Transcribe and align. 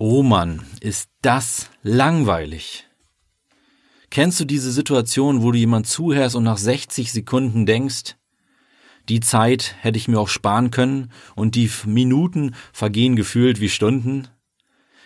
Oh 0.00 0.22
Mann, 0.22 0.64
ist 0.80 1.10
das 1.22 1.70
langweilig. 1.82 2.86
Kennst 4.10 4.38
du 4.38 4.44
diese 4.44 4.70
Situation, 4.70 5.42
wo 5.42 5.50
du 5.50 5.58
jemand 5.58 5.88
zuhörst 5.88 6.36
und 6.36 6.44
nach 6.44 6.56
60 6.56 7.10
Sekunden 7.10 7.66
denkst, 7.66 8.14
die 9.08 9.18
Zeit 9.18 9.74
hätte 9.80 9.98
ich 9.98 10.06
mir 10.06 10.20
auch 10.20 10.28
sparen 10.28 10.70
können 10.70 11.10
und 11.34 11.56
die 11.56 11.68
Minuten 11.84 12.54
vergehen 12.72 13.16
gefühlt 13.16 13.60
wie 13.60 13.68
Stunden? 13.68 14.28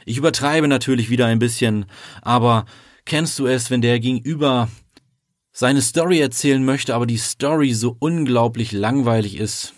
Ich 0.05 0.19
übertreibe 0.19 0.69
natürlich 0.69 1.09
wieder 1.09 1.25
ein 1.25 1.39
bisschen, 1.39 1.87
aber 2.21 2.67
kennst 3.07 3.39
du 3.39 3.47
es, 3.47 3.71
wenn 3.71 3.81
der 3.81 3.99
Gegenüber 3.99 4.69
seine 5.53 5.81
Story 5.81 6.21
erzählen 6.21 6.63
möchte, 6.63 6.95
aber 6.95 7.07
die 7.07 7.17
Story 7.17 7.73
so 7.73 7.97
unglaublich 7.99 8.73
langweilig 8.73 9.39
ist, 9.39 9.73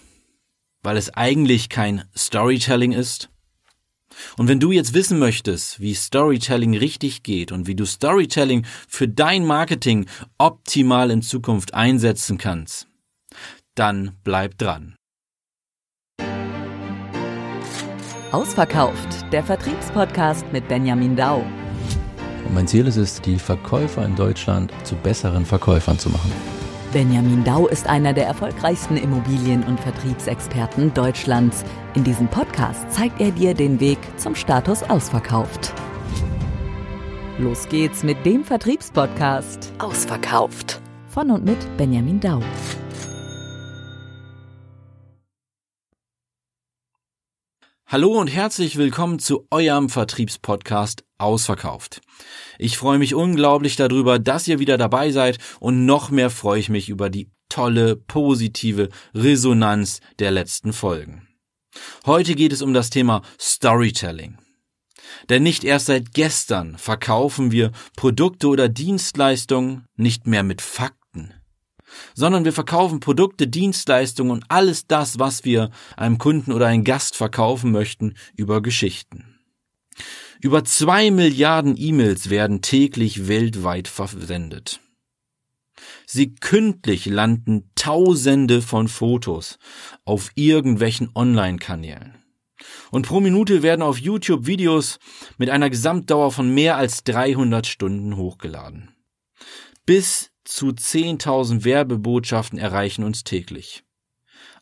weil 0.83 0.97
es 0.97 1.15
eigentlich 1.15 1.69
kein 1.69 2.03
Storytelling 2.17 2.91
ist? 2.91 3.31
Und 4.37 4.49
wenn 4.49 4.61
du 4.61 4.73
jetzt 4.73 4.95
wissen 4.95 5.19
möchtest, 5.19 5.81
wie 5.81 5.95
Storytelling 5.95 6.77
richtig 6.77 7.23
geht 7.23 7.53
und 7.53 7.67
wie 7.67 7.75
du 7.75 7.85
Storytelling 7.85 8.67
für 8.89 9.09
dein 9.09 9.45
Marketing 9.45 10.07
optimal 10.39 11.11
in 11.11 11.23
Zukunft 11.23 11.75
einsetzen 11.75 12.39
kannst, 12.39 12.87
dann 13.75 14.13
bleib 14.25 14.59
dran. 14.59 14.97
Ausverkauft, 18.33 19.33
der 19.33 19.45
Vertriebspodcast 19.45 20.45
mit 20.53 20.67
Benjamin 20.67 21.15
Dau. 21.15 21.45
Und 22.45 22.55
mein 22.55 22.67
Ziel 22.67 22.87
ist 22.87 22.97
es, 22.97 23.21
die 23.21 23.39
Verkäufer 23.39 24.05
in 24.05 24.17
Deutschland 24.17 24.73
zu 24.83 24.97
besseren 24.97 25.45
Verkäufern 25.47 25.99
zu 25.99 26.11
machen. 26.11 26.33
Benjamin 26.95 27.43
Dau 27.43 27.67
ist 27.67 27.89
einer 27.89 28.13
der 28.13 28.25
erfolgreichsten 28.25 28.97
Immobilien- 28.97 29.65
und 29.65 29.81
Vertriebsexperten 29.81 30.95
Deutschlands. 30.95 31.65
In 31.95 32.05
diesem 32.05 32.29
Podcast 32.29 32.89
zeigt 32.93 33.21
er 33.21 33.33
dir 33.33 33.53
den 33.53 33.81
Weg 33.81 33.99
zum 34.17 34.37
Status 34.37 34.85
ausverkauft. 34.85 35.75
Los 37.39 37.69
geht's 37.69 38.05
mit 38.05 38.25
dem 38.25 38.45
Vertriebspodcast 38.45 39.73
Ausverkauft. 39.81 40.81
Von 41.09 41.33
und 41.33 41.45
mit 41.45 41.59
Benjamin 41.77 42.21
Dau. 42.21 42.41
Hallo 47.95 48.19
und 48.19 48.27
herzlich 48.27 48.77
willkommen 48.77 49.21
zu 49.21 49.47
eurem 49.53 49.89
Vertriebspodcast 49.89 51.05
Ausverkauft. 51.17 52.01
Ich 52.59 52.77
freue 52.77 52.99
mich 52.99 53.15
unglaublich 53.15 53.77
darüber, 53.77 54.19
dass 54.19 54.49
ihr 54.49 54.59
wieder 54.59 54.77
dabei 54.77 55.13
seid 55.13 55.39
und 55.61 55.87
noch 55.87 56.11
mehr 56.11 56.31
freue 56.31 56.59
ich 56.59 56.69
mich 56.69 56.89
über 56.89 57.09
die 57.09 57.31
tolle, 57.49 57.95
positive 57.95 58.89
Resonanz 59.15 60.01
der 60.19 60.33
letzten 60.33 60.73
Folgen. 60.73 61.29
Heute 62.05 62.35
geht 62.35 62.53
es 62.53 62.63
um 62.63 62.75
das 62.75 62.91
Thema 62.91 63.23
Storytelling. 63.41 64.39
Denn 65.29 65.45
nicht 65.45 65.63
erst 65.63 65.87
seit 65.87 66.15
gestern 66.15 66.77
verkaufen 66.77 67.53
wir 67.53 67.71
Produkte 67.95 68.49
oder 68.49 68.69
Dienstleistungen 68.69 69.87
nicht 69.95 70.27
mehr 70.27 70.43
mit 70.43 70.63
Fakten, 70.63 71.04
sondern 72.15 72.45
wir 72.45 72.53
verkaufen 72.53 73.01
Produkte, 73.01 73.49
Dienstleistungen 73.49 74.33
und 74.33 74.45
alles 74.49 74.87
das, 74.87 75.19
was 75.19 75.45
wir 75.45 75.71
einem 75.97 76.19
Kunden 76.19 76.53
oder 76.53 76.67
einem 76.67 76.85
Gast 76.85 77.17
verkaufen 77.17 77.73
möchten, 77.73 78.15
über 78.37 78.63
Geschichten. 78.63 79.39
Über 80.41 80.65
zwei 80.65 81.11
Milliarden 81.11 81.75
E-Mails 81.77 82.29
werden 82.29 82.61
täglich 82.61 83.29
weltweit 83.29 83.89
versendet. 83.89 84.81
Sekündlich 86.07 87.07
landen 87.07 87.71
Tausende 87.75 88.63
von 88.63 88.89
Fotos 88.89 89.59
auf 90.05 90.31
irgendwelchen 90.35 91.11
Online-Kanälen. 91.15 92.17
Und 92.91 93.07
pro 93.07 93.21
Minute 93.21 93.63
werden 93.63 93.83
auf 93.83 93.99
YouTube 93.99 94.47
Videos 94.47 94.99
mit 95.39 95.51
einer 95.51 95.71
Gesamtdauer 95.71 96.31
von 96.31 96.53
mehr 96.53 96.77
als 96.77 97.05
300 97.05 97.67
Stunden 97.67 98.17
hochgeladen. 98.17 98.95
Bis 99.87 100.31
zu 100.45 100.69
10.000 100.69 101.65
Werbebotschaften 101.65 102.59
erreichen 102.59 103.05
uns 103.05 103.25
täglich. 103.25 103.85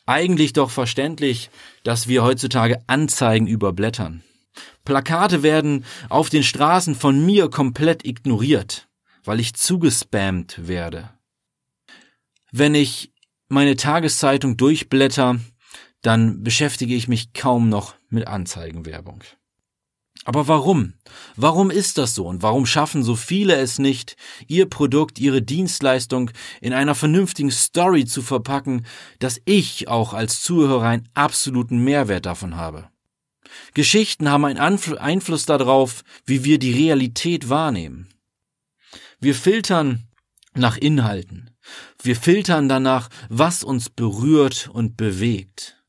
Eigentlich 0.07 0.53
doch 0.53 0.71
verständlich, 0.71 1.51
dass 1.85 2.09
wir 2.09 2.25
heutzutage 2.25 2.83
Anzeigen 2.87 3.47
überblättern. 3.47 4.23
Plakate 4.85 5.43
werden 5.43 5.85
auf 6.09 6.29
den 6.29 6.43
Straßen 6.43 6.95
von 6.95 7.25
mir 7.25 7.49
komplett 7.49 8.05
ignoriert, 8.05 8.89
weil 9.25 9.41
ich 9.41 9.55
zugespammt 9.55 10.67
werde. 10.67 11.11
Wenn 12.51 12.75
ich 12.75 13.13
meine 13.49 13.77
Tageszeitung 13.77 14.57
durchblätter, 14.57 15.39
dann 16.03 16.43
beschäftige 16.43 16.95
ich 16.95 17.07
mich 17.07 17.33
kaum 17.33 17.69
noch 17.69 17.95
mit 18.09 18.27
Anzeigenwerbung. 18.27 19.23
Aber 20.25 20.47
warum? 20.47 20.95
Warum 21.35 21.71
ist 21.71 21.99
das 21.99 22.15
so 22.15 22.27
und 22.27 22.43
warum 22.43 22.65
schaffen 22.65 23.03
so 23.03 23.17
viele 23.17 23.57
es 23.57 23.79
nicht, 23.79 24.17
ihr 24.47 24.67
Produkt, 24.67 25.19
ihre 25.19 25.43
Dienstleistung 25.43 26.31
in 26.61 26.73
einer 26.73 26.95
vernünftigen 26.95 27.51
Story 27.51 28.05
zu 28.05 28.23
verpacken, 28.23 28.87
dass 29.19 29.41
ich 29.45 29.89
auch 29.89 30.15
als 30.15 30.41
Zuhörer 30.41 30.87
einen 30.87 31.09
absoluten 31.15 31.83
Mehrwert 31.83 32.27
davon 32.27 32.57
habe? 32.57 32.89
Geschichten 33.75 34.31
haben 34.31 34.45
einen 34.45 34.59
Einfluss 34.59 35.45
darauf, 35.45 36.05
wie 36.25 36.45
wir 36.45 36.59
die 36.59 36.73
Realität 36.73 37.49
wahrnehmen. 37.49 38.09
Wir 39.21 39.35
filtern 39.35 40.09
nach 40.55 40.77
Inhalten. 40.77 41.51
Wir 42.03 42.17
filtern 42.17 42.69
danach, 42.69 43.09
was 43.29 43.65
uns 43.65 43.91
berührt 43.91 44.69
und 44.73 44.97
bewegt. 44.97 45.83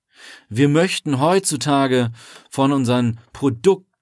Wir 0.49 0.69
möchten 0.69 1.19
heutzutage 1.19 2.11
von 2.49 2.71
unseren 2.71 3.19
Produkten 3.33 3.92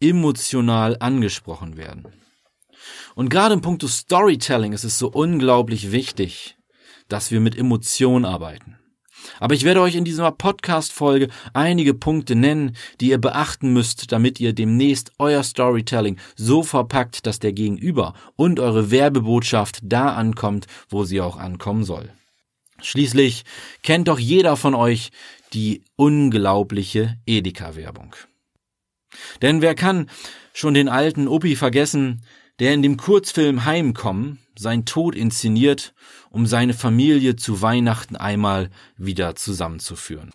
emotional 0.00 0.96
angesprochen 0.98 1.76
werden. 1.76 2.08
Und 3.14 3.28
gerade 3.28 3.54
im 3.54 3.60
Punkt 3.60 3.82
Storytelling 3.88 4.72
ist 4.72 4.84
es 4.84 4.98
so 4.98 5.08
unglaublich 5.08 5.92
wichtig, 5.92 6.56
dass 7.08 7.30
wir 7.30 7.40
mit 7.40 7.56
Emotionen 7.56 8.24
arbeiten. 8.24 8.78
Aber 9.38 9.54
ich 9.54 9.64
werde 9.64 9.80
euch 9.80 9.94
in 9.94 10.04
dieser 10.04 10.32
Podcast-Folge 10.32 11.28
einige 11.52 11.94
Punkte 11.94 12.34
nennen, 12.34 12.76
die 13.00 13.10
ihr 13.10 13.18
beachten 13.18 13.72
müsst, 13.72 14.10
damit 14.10 14.40
ihr 14.40 14.52
demnächst 14.52 15.12
euer 15.18 15.42
Storytelling 15.42 16.18
so 16.36 16.62
verpackt, 16.62 17.26
dass 17.26 17.38
der 17.38 17.52
Gegenüber 17.52 18.14
und 18.34 18.58
eure 18.58 18.90
Werbebotschaft 18.90 19.78
da 19.82 20.14
ankommt, 20.14 20.66
wo 20.88 21.04
sie 21.04 21.20
auch 21.20 21.36
ankommen 21.36 21.84
soll. 21.84 22.10
Schließlich 22.80 23.44
kennt 23.82 24.08
doch 24.08 24.18
jeder 24.18 24.56
von 24.56 24.74
euch 24.74 25.10
die 25.52 25.84
unglaubliche 25.94 27.16
Edeka-Werbung. 27.26 28.16
Denn 29.40 29.62
wer 29.62 29.74
kann 29.74 30.08
schon 30.52 30.74
den 30.74 30.88
alten 30.88 31.28
Uppi 31.28 31.56
vergessen, 31.56 32.22
der 32.58 32.74
in 32.74 32.82
dem 32.82 32.96
Kurzfilm 32.96 33.64
Heimkommen 33.64 34.38
sein 34.56 34.84
Tod 34.84 35.14
inszeniert, 35.14 35.94
um 36.30 36.46
seine 36.46 36.74
Familie 36.74 37.36
zu 37.36 37.62
Weihnachten 37.62 38.16
einmal 38.16 38.70
wieder 38.96 39.34
zusammenzuführen. 39.34 40.30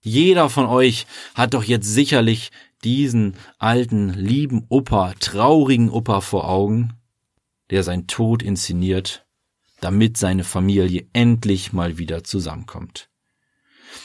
Jeder 0.00 0.50
von 0.50 0.66
euch 0.66 1.06
hat 1.34 1.54
doch 1.54 1.64
jetzt 1.64 1.86
sicherlich 1.86 2.50
diesen 2.84 3.36
alten, 3.58 4.10
lieben 4.10 4.66
Opa, 4.68 5.14
traurigen 5.18 5.88
Opa 5.88 6.20
vor 6.20 6.48
Augen, 6.48 6.92
der 7.70 7.82
sein 7.82 8.06
Tod 8.06 8.42
inszeniert, 8.42 9.24
damit 9.80 10.18
seine 10.18 10.44
Familie 10.44 11.06
endlich 11.14 11.72
mal 11.72 11.96
wieder 11.96 12.22
zusammenkommt. 12.22 13.08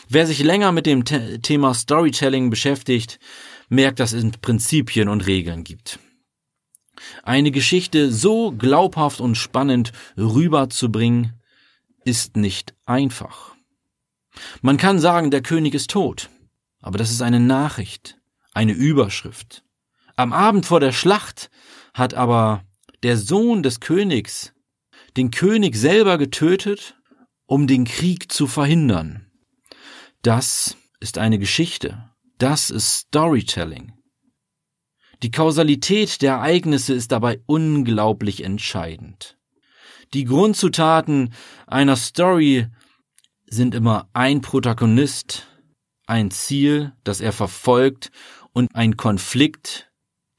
Wer 0.07 0.25
sich 0.25 0.41
länger 0.41 0.71
mit 0.71 0.85
dem 0.85 1.03
Thema 1.05 1.73
Storytelling 1.73 2.49
beschäftigt, 2.49 3.19
merkt, 3.69 3.99
dass 3.99 4.13
es 4.13 4.25
Prinzipien 4.41 5.09
und 5.09 5.25
Regeln 5.25 5.63
gibt. 5.63 5.99
Eine 7.23 7.51
Geschichte 7.51 8.11
so 8.11 8.51
glaubhaft 8.51 9.21
und 9.21 9.35
spannend 9.35 9.93
rüberzubringen, 10.17 11.39
ist 12.03 12.37
nicht 12.37 12.73
einfach. 12.85 13.55
Man 14.61 14.77
kann 14.77 14.99
sagen, 14.99 15.31
der 15.31 15.41
König 15.41 15.73
ist 15.73 15.91
tot, 15.91 16.29
aber 16.81 16.97
das 16.97 17.11
ist 17.11 17.21
eine 17.21 17.39
Nachricht, 17.39 18.19
eine 18.53 18.73
Überschrift. 18.73 19.63
Am 20.15 20.33
Abend 20.33 20.65
vor 20.65 20.79
der 20.79 20.91
Schlacht 20.91 21.49
hat 21.93 22.13
aber 22.13 22.63
der 23.03 23.17
Sohn 23.17 23.63
des 23.63 23.79
Königs 23.79 24.53
den 25.17 25.31
König 25.31 25.75
selber 25.75 26.17
getötet, 26.17 26.97
um 27.45 27.67
den 27.67 27.85
Krieg 27.85 28.31
zu 28.31 28.47
verhindern. 28.47 29.31
Das 30.21 30.75
ist 30.99 31.17
eine 31.17 31.39
Geschichte. 31.39 32.08
Das 32.39 32.69
ist 32.69 32.95
Storytelling. 32.95 33.91
Die 35.23 35.29
Kausalität 35.29 36.21
der 36.21 36.35
Ereignisse 36.35 36.93
ist 36.93 37.11
dabei 37.11 37.41
unglaublich 37.47 38.45
entscheidend. 38.45 39.37
Die 40.13 40.23
Grundzutaten 40.23 41.33
einer 41.67 41.97
Story 41.97 42.67
sind 43.45 43.75
immer 43.75 44.09
ein 44.13 44.39
Protagonist, 44.39 45.47
ein 46.07 46.31
Ziel, 46.31 46.93
das 47.03 47.19
er 47.19 47.33
verfolgt 47.33 48.09
und 48.53 48.73
ein 48.73 48.95
Konflikt, 48.95 49.91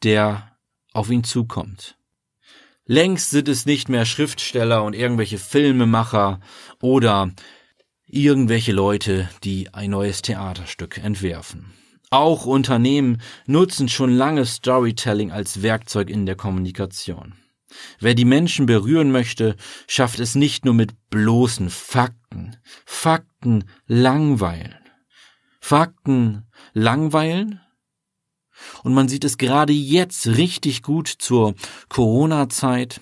der 0.03 0.57
auf 0.95 1.11
ihn 1.11 1.23
zukommt. 1.23 1.99
Längst 2.87 3.29
sind 3.29 3.47
es 3.47 3.67
nicht 3.67 3.91
mehr 3.91 4.07
Schriftsteller 4.07 4.85
und 4.85 4.95
irgendwelche 4.95 5.39
Filmemacher 5.39 6.41
oder 6.81 7.31
irgendwelche 8.07 8.73
Leute, 8.73 9.29
die 9.45 9.75
ein 9.75 9.91
neues 9.91 10.23
Theaterstück 10.23 10.97
entwerfen. 10.97 11.75
Auch 12.13 12.45
Unternehmen 12.45 13.23
nutzen 13.47 13.89
schon 13.89 14.13
lange 14.13 14.45
Storytelling 14.45 15.31
als 15.31 15.63
Werkzeug 15.63 16.11
in 16.11 16.27
der 16.27 16.35
Kommunikation. 16.35 17.35
Wer 18.01 18.15
die 18.15 18.25
Menschen 18.25 18.67
berühren 18.67 19.13
möchte, 19.13 19.55
schafft 19.87 20.19
es 20.19 20.35
nicht 20.35 20.65
nur 20.65 20.75
mit 20.75 20.93
bloßen 21.11 21.71
Fakten. 21.71 22.57
Fakten 22.85 23.63
langweilen. 23.87 24.75
Fakten 25.61 26.49
langweilen? 26.73 27.61
Und 28.83 28.93
man 28.93 29.09
sieht 29.09 29.25
es 29.25 29.39
gerade 29.39 29.73
jetzt 29.73 30.27
richtig 30.27 30.83
gut 30.83 31.07
zur 31.07 31.55
Corona-Zeit, 31.89 33.01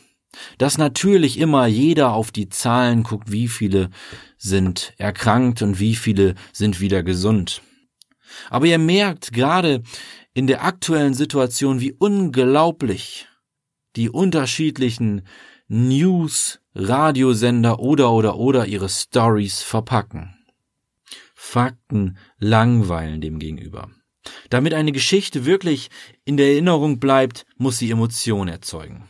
dass 0.58 0.76
natürlich 0.76 1.38
immer 1.38 1.66
jeder 1.66 2.12
auf 2.12 2.31
die 2.31 2.50
Zahlen 2.50 3.05
guckt, 3.05 3.32
wie 3.32 3.49
viele 3.49 3.88
sind 4.37 4.93
erkrankt 4.99 5.62
und 5.62 5.81
wie 5.81 5.96
viele 5.96 6.34
sind 6.52 6.78
wieder 6.78 7.02
gesund. 7.02 7.62
Aber 8.50 8.66
ihr 8.66 8.78
merkt 8.78 9.32
gerade 9.32 9.82
in 10.34 10.46
der 10.46 10.64
aktuellen 10.64 11.14
Situation, 11.14 11.80
wie 11.80 11.92
unglaublich 11.92 13.26
die 13.96 14.10
unterschiedlichen 14.10 15.22
News, 15.69 16.60
Radiosender 16.75 17.80
oder 17.80 18.12
oder 18.12 18.36
oder 18.36 18.66
ihre 18.66 18.88
Stories 18.88 19.62
verpacken. 19.62 20.34
Fakten 21.34 22.19
langweilen 22.38 23.20
dem 23.20 23.38
gegenüber. 23.38 23.90
Damit 24.50 24.74
eine 24.74 24.92
Geschichte 24.92 25.44
wirklich 25.44 25.88
in 26.24 26.36
der 26.36 26.48
Erinnerung 26.48 27.00
bleibt, 27.00 27.46
muss 27.56 27.78
sie 27.78 27.90
Emotionen 27.90 28.48
erzeugen. 28.48 29.08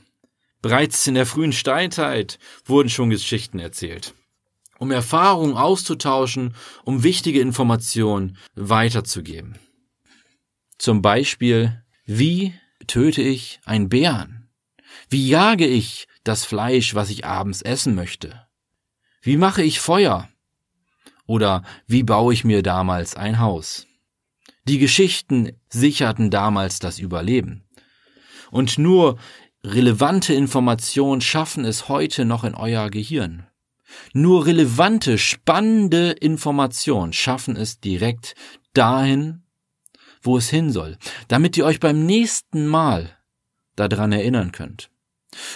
Bereits 0.63 1.07
in 1.07 1.15
der 1.15 1.27
frühen 1.27 1.53
Steinzeit 1.53 2.39
wurden 2.65 2.89
schon 2.89 3.11
Geschichten 3.11 3.59
erzählt 3.59 4.15
um 4.79 4.91
Erfahrungen 4.91 5.57
auszutauschen, 5.57 6.55
um 6.85 7.03
wichtige 7.03 7.41
Informationen 7.41 8.39
weiterzugeben. 8.55 9.59
Zum 10.79 11.03
Beispiel, 11.03 11.83
wie 12.07 12.55
töte 12.87 13.21
ich 13.23 13.61
einen 13.65 13.89
Bären? 13.89 14.49
Wie 15.11 15.29
jage 15.29 15.67
ich 15.67 16.07
das 16.25 16.45
Fleisch, 16.45 16.95
was 16.95 17.11
ich 17.11 17.25
abends 17.25 17.63
essen 17.63 17.95
möchte? 17.95 18.47
Wie 19.21 19.37
mache 19.37 19.63
ich 19.63 19.81
Feuer? 19.81 20.29
Oder 21.27 21.63
wie 21.87 22.05
baue 22.05 22.33
ich 22.33 22.45
mir 22.45 22.63
damals 22.63 23.17
ein 23.17 23.41
Haus? 23.41 23.87
Die 24.65 24.79
Geschichten 24.79 25.53
sicherten 25.69 26.31
damals 26.31 26.79
das 26.79 26.99
Überleben. 26.99 27.69
Und 28.51 28.79
nur 28.79 29.19
relevante 29.65 30.33
Informationen 30.35 31.21
schaffen 31.21 31.65
es 31.65 31.89
heute 31.89 32.25
noch 32.25 32.45
in 32.45 32.55
euer 32.55 32.91
Gehirn. 32.91 33.48
Nur 34.13 34.47
relevante, 34.47 35.19
spannende 35.19 36.11
Informationen 36.11 37.13
schaffen 37.13 37.57
es 37.57 37.81
direkt 37.81 38.35
dahin, 38.73 39.43
wo 40.23 40.37
es 40.37 40.49
hin 40.51 40.73
soll, 40.73 40.97
damit 41.29 41.57
ihr 41.57 41.65
euch 41.65 41.81
beim 41.81 42.05
nächsten 42.05 42.67
Mal 42.67 43.17
daran 43.77 44.13
erinnern 44.13 44.53
könnt. 44.53 44.91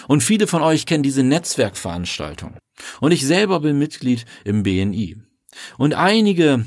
Und 0.07 0.21
viele 0.21 0.47
von 0.47 0.61
euch 0.61 0.85
kennen 0.85 1.03
diese 1.03 1.23
Netzwerkveranstaltung. 1.23 2.57
Und 2.99 3.11
ich 3.11 3.25
selber 3.25 3.59
bin 3.59 3.77
Mitglied 3.79 4.25
im 4.45 4.63
BNI. 4.63 5.17
Und 5.77 5.93
einige 5.93 6.65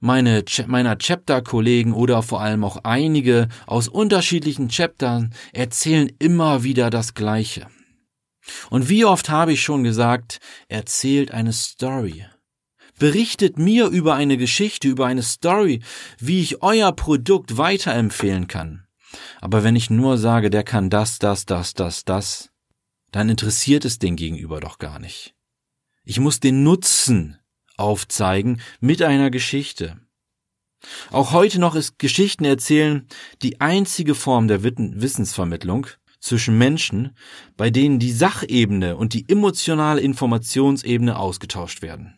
meine, 0.00 0.44
meiner 0.66 0.98
Chapter-Kollegen 0.98 1.92
oder 1.92 2.22
vor 2.22 2.40
allem 2.40 2.64
auch 2.64 2.78
einige 2.84 3.48
aus 3.66 3.88
unterschiedlichen 3.88 4.68
Chaptern 4.68 5.34
erzählen 5.52 6.10
immer 6.18 6.64
wieder 6.64 6.90
das 6.90 7.14
Gleiche. 7.14 7.66
Und 8.70 8.88
wie 8.88 9.04
oft 9.04 9.28
habe 9.28 9.52
ich 9.52 9.62
schon 9.62 9.84
gesagt, 9.84 10.40
erzählt 10.68 11.30
eine 11.30 11.52
Story. 11.52 12.26
Berichtet 12.98 13.58
mir 13.58 13.86
über 13.86 14.14
eine 14.14 14.36
Geschichte, 14.36 14.88
über 14.88 15.06
eine 15.06 15.22
Story, 15.22 15.80
wie 16.18 16.40
ich 16.40 16.62
euer 16.62 16.92
Produkt 16.92 17.56
weiterempfehlen 17.56 18.46
kann. 18.46 18.86
Aber 19.40 19.64
wenn 19.64 19.76
ich 19.76 19.90
nur 19.90 20.18
sage, 20.18 20.50
der 20.50 20.64
kann 20.64 20.90
das, 20.90 21.18
das, 21.18 21.46
das, 21.46 21.74
das, 21.74 22.04
das, 22.04 22.50
dann 23.10 23.28
interessiert 23.28 23.84
es 23.84 23.98
den 23.98 24.16
Gegenüber 24.16 24.60
doch 24.60 24.78
gar 24.78 24.98
nicht. 24.98 25.34
Ich 26.04 26.20
muss 26.20 26.40
den 26.40 26.62
Nutzen 26.62 27.38
aufzeigen 27.76 28.60
mit 28.80 29.02
einer 29.02 29.30
Geschichte. 29.30 29.98
Auch 31.10 31.32
heute 31.32 31.58
noch 31.58 31.74
ist 31.74 31.98
Geschichten 31.98 32.44
erzählen 32.44 33.06
die 33.42 33.60
einzige 33.60 34.14
Form 34.14 34.48
der 34.48 34.62
Wissensvermittlung, 34.62 35.86
zwischen 36.20 36.56
Menschen, 36.58 37.16
bei 37.56 37.70
denen 37.70 37.98
die 37.98 38.12
Sachebene 38.12 38.96
und 38.96 39.14
die 39.14 39.28
emotionale 39.28 40.00
Informationsebene 40.00 41.18
ausgetauscht 41.18 41.82
werden. 41.82 42.14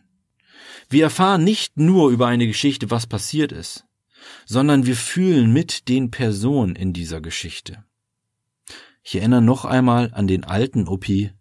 Wir 0.89 1.05
erfahren 1.05 1.43
nicht 1.43 1.77
nur 1.77 2.11
über 2.11 2.27
eine 2.27 2.45
Geschichte, 2.45 2.91
was 2.91 3.07
passiert 3.07 3.51
ist, 3.51 3.85
sondern 4.45 4.85
wir 4.85 4.95
fühlen 4.95 5.51
mit 5.51 5.87
den 5.87 6.11
Personen 6.11 6.75
in 6.75 6.93
dieser 6.93 7.21
Geschichte. 7.21 7.83
Ich 9.03 9.15
erinnere 9.15 9.41
noch 9.41 9.65
einmal 9.65 10.11
an 10.13 10.27
den 10.27 10.43
alten 10.43 10.87
Uppi, 10.87 11.31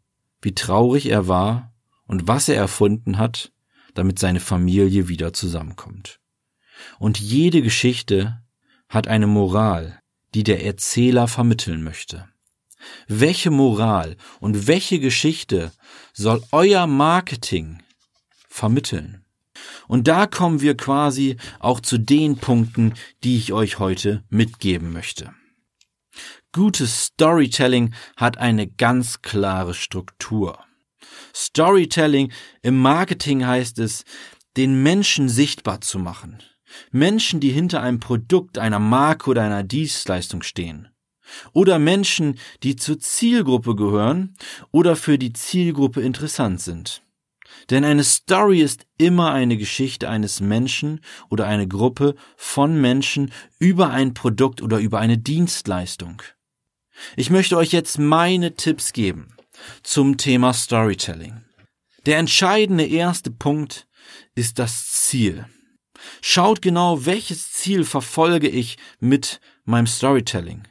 wie 0.41 0.55
traurig 0.55 1.06
er 1.06 1.29
war 1.29 1.73
und 2.06 2.26
was 2.26 2.49
er 2.49 2.56
erfunden 2.56 3.19
hat, 3.19 3.53
damit 3.94 4.19
seine 4.19 4.41
Familie 4.41 5.09
wieder 5.09 5.32
zusammenkommt. 5.32 6.19
Und 6.99 7.20
jede 7.20 7.62
Geschichte 7.62 8.43
hat 8.88 9.06
eine 9.06 9.26
Moral, 9.26 10.00
die 10.35 10.43
der 10.43 10.64
Erzähler 10.64 11.29
vermitteln 11.29 11.82
möchte. 11.82 12.29
Welche 13.08 13.50
Moral 13.50 14.17
und 14.40 14.67
welche 14.67 15.00
Geschichte 15.00 15.73
soll 16.12 16.43
euer 16.52 16.87
Marketing 16.87 17.82
vermitteln? 18.49 19.25
Und 19.88 20.08
da 20.08 20.26
kommen 20.26 20.61
wir 20.61 20.76
quasi 20.76 21.37
auch 21.58 21.81
zu 21.81 21.99
den 21.99 22.37
Punkten, 22.37 22.94
die 23.25 23.37
ich 23.37 23.52
euch 23.52 23.79
heute 23.79 24.25
mitgeben 24.29 24.93
möchte. 24.93 25.32
Gutes 26.52 27.05
Storytelling 27.06 27.94
hat 28.17 28.38
eine 28.38 28.67
ganz 28.67 29.23
klare 29.23 29.75
Struktur. 29.75 30.58
Storytelling 31.35 32.32
im 32.62 32.78
Marketing 32.78 33.46
heißt 33.46 33.78
es, 33.78 34.05
den 34.56 34.82
Menschen 34.82 35.28
sichtbar 35.28 35.81
zu 35.81 35.99
machen. 35.99 36.43
Menschen, 36.90 37.40
die 37.40 37.50
hinter 37.50 37.82
einem 37.82 38.00
Produkt, 38.00 38.58
einer 38.58 38.78
Marke 38.78 39.31
oder 39.31 39.43
einer 39.43 39.62
Dienstleistung 39.62 40.43
stehen 40.43 40.92
oder 41.52 41.79
Menschen, 41.79 42.38
die 42.62 42.76
zur 42.76 42.99
Zielgruppe 42.99 43.75
gehören 43.75 44.34
oder 44.70 44.96
für 44.96 45.19
die 45.19 45.32
Zielgruppe 45.32 46.02
interessant 46.02 46.61
sind. 46.61 47.02
Denn 47.70 47.84
eine 47.84 48.05
Story 48.05 48.61
ist 48.61 48.87
immer 48.99 49.32
eine 49.32 49.56
Geschichte 49.56 50.08
eines 50.08 50.40
Menschen 50.40 51.00
oder 51.29 51.46
eine 51.46 51.69
Gruppe 51.69 52.14
von 52.37 52.81
Menschen 52.81 53.32
über 53.58 53.90
ein 53.90 54.14
Produkt 54.14 54.62
oder 54.62 54.79
über 54.79 54.99
eine 54.99 55.19
Dienstleistung. 55.19 56.23
Ich 57.16 57.30
möchte 57.30 57.57
euch 57.57 57.73
jetzt 57.73 57.99
meine 57.99 58.54
Tipps 58.54 58.92
geben 58.92 59.35
zum 59.83 60.16
Thema 60.16 60.52
Storytelling. 60.52 61.42
Der 62.07 62.18
entscheidende 62.18 62.85
erste 62.87 63.30
Punkt 63.30 63.87
ist 64.35 64.59
das 64.59 64.90
Ziel. 64.90 65.47
Schaut 66.21 66.62
genau, 66.62 67.04
welches 67.07 67.52
Ziel 67.52 67.85
verfolge 67.85 68.49
ich 68.49 68.76
mit 68.99 69.40
meinem 69.64 69.87
Storytelling. 69.87 70.66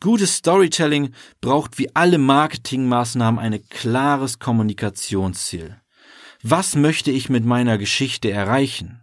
Gutes 0.00 0.36
Storytelling 0.36 1.12
braucht 1.40 1.78
wie 1.78 1.94
alle 1.94 2.18
Marketingmaßnahmen 2.18 3.40
ein 3.40 3.66
klares 3.68 4.38
Kommunikationsziel. 4.38 5.80
Was 6.42 6.76
möchte 6.76 7.10
ich 7.10 7.28
mit 7.28 7.44
meiner 7.44 7.78
Geschichte 7.78 8.30
erreichen? 8.30 9.02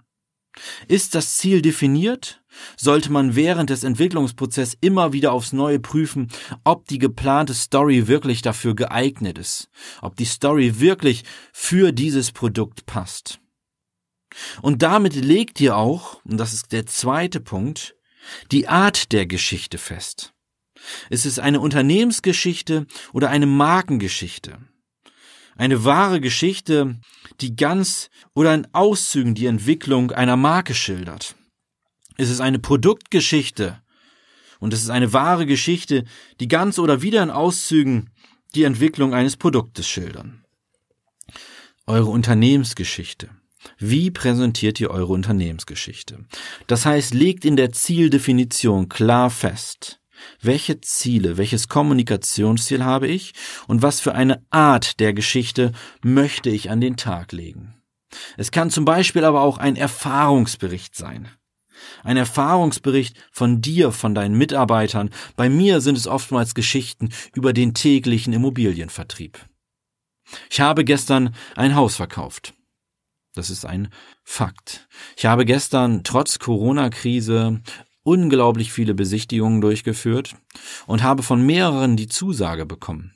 Ist 0.88 1.16
das 1.16 1.36
Ziel 1.38 1.62
definiert? 1.62 2.42
Sollte 2.78 3.12
man 3.12 3.36
während 3.36 3.72
des 3.72 3.84
Entwicklungsprozesses 3.84 4.78
immer 4.82 5.12
wieder 5.12 5.32
aufs 5.34 5.54
Neue 5.54 5.80
prüfen, 5.80 6.30
ob 6.64 6.88
die 6.88 7.00
geplante 7.00 7.56
Story 7.56 8.08
wirklich 8.08 8.44
dafür 8.44 8.76
geeignet 8.76 9.40
ist, 9.40 9.70
ob 10.02 10.16
die 10.16 10.26
Story 10.26 10.80
wirklich 10.80 11.24
für 11.52 11.92
dieses 11.92 12.32
Produkt 12.32 12.86
passt. 12.86 13.40
Und 14.62 14.82
damit 14.84 15.16
legt 15.16 15.60
ihr 15.60 15.76
auch, 15.76 16.24
und 16.24 16.38
das 16.38 16.54
ist 16.54 16.72
der 16.72 16.86
zweite 16.86 17.40
Punkt, 17.40 17.96
die 18.52 18.68
Art 18.68 19.12
der 19.12 19.26
Geschichte 19.26 19.78
fest. 19.78 20.33
Ist 21.10 21.26
es 21.26 21.40
eine 21.40 21.60
Unternehmensgeschichte 21.60 22.86
oder 23.14 23.30
eine 23.30 23.46
Markengeschichte? 23.46 24.58
Eine 25.56 25.86
wahre 25.86 26.20
Geschichte, 26.20 27.00
die 27.42 27.56
ganz 27.56 28.10
oder 28.34 28.54
in 28.54 28.68
Auszügen 28.74 29.36
die 29.36 29.46
Entwicklung 29.46 30.12
einer 30.12 30.36
Marke 30.36 30.74
schildert? 30.74 31.36
Ist 32.18 32.30
es 32.30 32.42
eine 32.42 32.60
Produktgeschichte? 32.60 33.82
Und 34.60 34.74
es 34.74 34.82
ist 34.82 34.90
eine 34.90 35.14
wahre 35.14 35.46
Geschichte, 35.46 36.06
die 36.40 36.48
ganz 36.48 36.80
oder 36.80 37.02
wieder 37.02 37.22
in 37.22 37.30
Auszügen 37.30 38.12
die 38.56 38.64
Entwicklung 38.64 39.14
eines 39.14 39.36
Produktes 39.36 39.88
schildern. 39.88 40.46
Eure 41.86 42.10
Unternehmensgeschichte. 42.10 43.30
Wie 43.78 44.12
präsentiert 44.12 44.80
ihr 44.80 44.90
eure 44.90 45.14
Unternehmensgeschichte? 45.14 46.26
Das 46.68 46.86
heißt, 46.86 47.14
legt 47.14 47.46
in 47.46 47.56
der 47.56 47.72
Zieldefinition 47.72 48.90
klar 48.90 49.30
fest, 49.30 50.00
welche 50.42 50.82
Ziele, 50.82 51.38
welches 51.38 51.68
Kommunikationsziel 51.68 52.84
habe 52.84 53.08
ich 53.08 53.34
und 53.68 53.82
was 53.82 54.00
für 54.00 54.16
eine 54.16 54.44
Art 54.50 55.00
der 55.00 55.14
Geschichte 55.14 55.72
möchte 56.02 56.50
ich 56.50 56.70
an 56.70 56.82
den 56.82 56.98
Tag 56.98 57.32
legen. 57.32 57.76
Es 58.38 58.52
kann 58.52 58.70
zum 58.70 58.86
Beispiel 58.86 59.26
aber 59.26 59.42
auch 59.42 59.58
ein 59.58 59.76
Erfahrungsbericht 59.76 60.96
sein. 60.96 61.30
Ein 62.04 62.18
Erfahrungsbericht 62.18 63.18
von 63.32 63.62
dir, 63.62 63.92
von 63.92 64.16
deinen 64.16 64.38
Mitarbeitern. 64.38 65.10
Bei 65.36 65.50
mir 65.50 65.82
sind 65.82 65.98
es 65.98 66.08
oftmals 66.08 66.56
Geschichten 66.56 67.10
über 67.34 67.54
den 67.54 67.74
täglichen 67.74 68.34
Immobilienvertrieb. 68.34 69.40
Ich 70.50 70.62
habe 70.62 70.86
gestern 70.86 71.36
ein 71.56 71.76
Haus 71.76 71.96
verkauft. 71.96 72.54
Das 73.36 73.50
ist 73.50 73.66
ein 73.66 73.90
Fakt. 74.24 74.88
Ich 75.18 75.26
habe 75.26 75.46
gestern 75.46 76.04
trotz 76.04 76.40
Corona-Krise 76.40 77.62
unglaublich 78.04 78.72
viele 78.72 78.94
Besichtigungen 78.94 79.62
durchgeführt 79.62 80.36
und 80.86 81.04
habe 81.04 81.24
von 81.24 81.46
mehreren 81.46 81.98
die 81.98 82.08
Zusage 82.08 82.66
bekommen. 82.66 83.14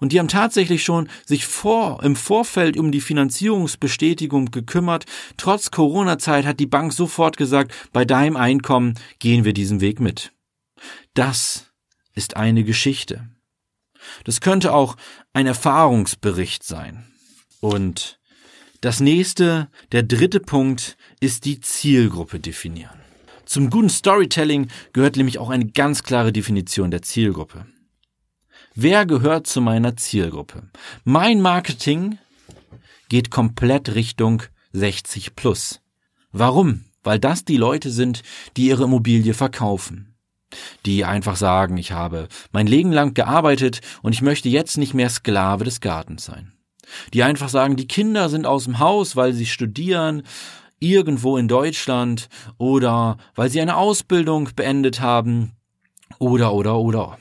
Und 0.00 0.12
die 0.12 0.18
haben 0.18 0.28
tatsächlich 0.28 0.84
schon 0.84 1.08
sich 1.24 1.46
vor, 1.46 2.02
im 2.02 2.16
Vorfeld 2.16 2.76
um 2.76 2.92
die 2.92 3.00
Finanzierungsbestätigung 3.00 4.50
gekümmert. 4.50 5.06
Trotz 5.36 5.70
Corona-Zeit 5.70 6.46
hat 6.46 6.60
die 6.60 6.66
Bank 6.66 6.92
sofort 6.92 7.36
gesagt, 7.36 7.72
bei 7.92 8.04
deinem 8.04 8.36
Einkommen 8.36 8.94
gehen 9.18 9.44
wir 9.44 9.52
diesen 9.52 9.80
Weg 9.80 10.00
mit. 10.00 10.32
Das 11.14 11.72
ist 12.14 12.36
eine 12.36 12.64
Geschichte. 12.64 13.28
Das 14.24 14.40
könnte 14.40 14.72
auch 14.72 14.96
ein 15.32 15.46
Erfahrungsbericht 15.46 16.62
sein. 16.62 17.12
Und 17.60 18.20
das 18.80 19.00
nächste, 19.00 19.68
der 19.90 20.04
dritte 20.04 20.38
Punkt, 20.38 20.96
ist 21.20 21.44
die 21.44 21.60
Zielgruppe 21.60 22.38
definieren. 22.38 23.05
Zum 23.46 23.70
guten 23.70 23.88
Storytelling 23.88 24.68
gehört 24.92 25.16
nämlich 25.16 25.38
auch 25.38 25.50
eine 25.50 25.66
ganz 25.66 26.02
klare 26.02 26.32
Definition 26.32 26.90
der 26.90 27.02
Zielgruppe. 27.02 27.64
Wer 28.74 29.06
gehört 29.06 29.46
zu 29.46 29.60
meiner 29.60 29.96
Zielgruppe? 29.96 30.68
Mein 31.04 31.40
Marketing 31.40 32.18
geht 33.08 33.30
komplett 33.30 33.94
Richtung 33.94 34.42
60 34.72 35.36
plus. 35.36 35.80
Warum? 36.32 36.84
Weil 37.04 37.20
das 37.20 37.44
die 37.44 37.56
Leute 37.56 37.90
sind, 37.90 38.22
die 38.56 38.66
ihre 38.66 38.84
Immobilie 38.84 39.32
verkaufen. 39.32 40.16
Die 40.84 41.04
einfach 41.04 41.36
sagen, 41.36 41.76
ich 41.76 41.92
habe 41.92 42.28
mein 42.50 42.66
Leben 42.66 42.90
lang 42.90 43.14
gearbeitet 43.14 43.80
und 44.02 44.12
ich 44.12 44.22
möchte 44.22 44.48
jetzt 44.48 44.76
nicht 44.76 44.92
mehr 44.92 45.08
Sklave 45.08 45.64
des 45.64 45.80
Gartens 45.80 46.24
sein. 46.24 46.52
Die 47.14 47.22
einfach 47.22 47.48
sagen, 47.48 47.76
die 47.76 47.88
Kinder 47.88 48.28
sind 48.28 48.44
aus 48.44 48.64
dem 48.64 48.80
Haus, 48.80 49.14
weil 49.16 49.32
sie 49.32 49.46
studieren, 49.46 50.22
irgendwo 50.78 51.36
in 51.36 51.48
Deutschland 51.48 52.28
oder 52.58 53.16
weil 53.34 53.50
sie 53.50 53.60
eine 53.60 53.76
Ausbildung 53.76 54.50
beendet 54.54 55.00
haben 55.00 55.52
oder 56.18 56.52
oder 56.52 56.78
oder. 56.78 57.18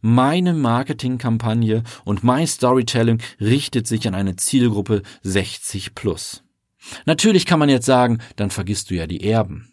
Meine 0.00 0.52
Marketingkampagne 0.52 1.82
und 2.04 2.22
mein 2.22 2.46
Storytelling 2.46 3.22
richtet 3.40 3.86
sich 3.86 4.06
an 4.06 4.14
eine 4.14 4.36
Zielgruppe 4.36 5.02
60 5.22 5.94
plus. 5.94 6.42
Natürlich 7.06 7.46
kann 7.46 7.58
man 7.58 7.68
jetzt 7.68 7.86
sagen, 7.86 8.18
dann 8.36 8.50
vergisst 8.50 8.90
du 8.90 8.94
ja 8.94 9.06
die 9.06 9.24
Erben. 9.24 9.68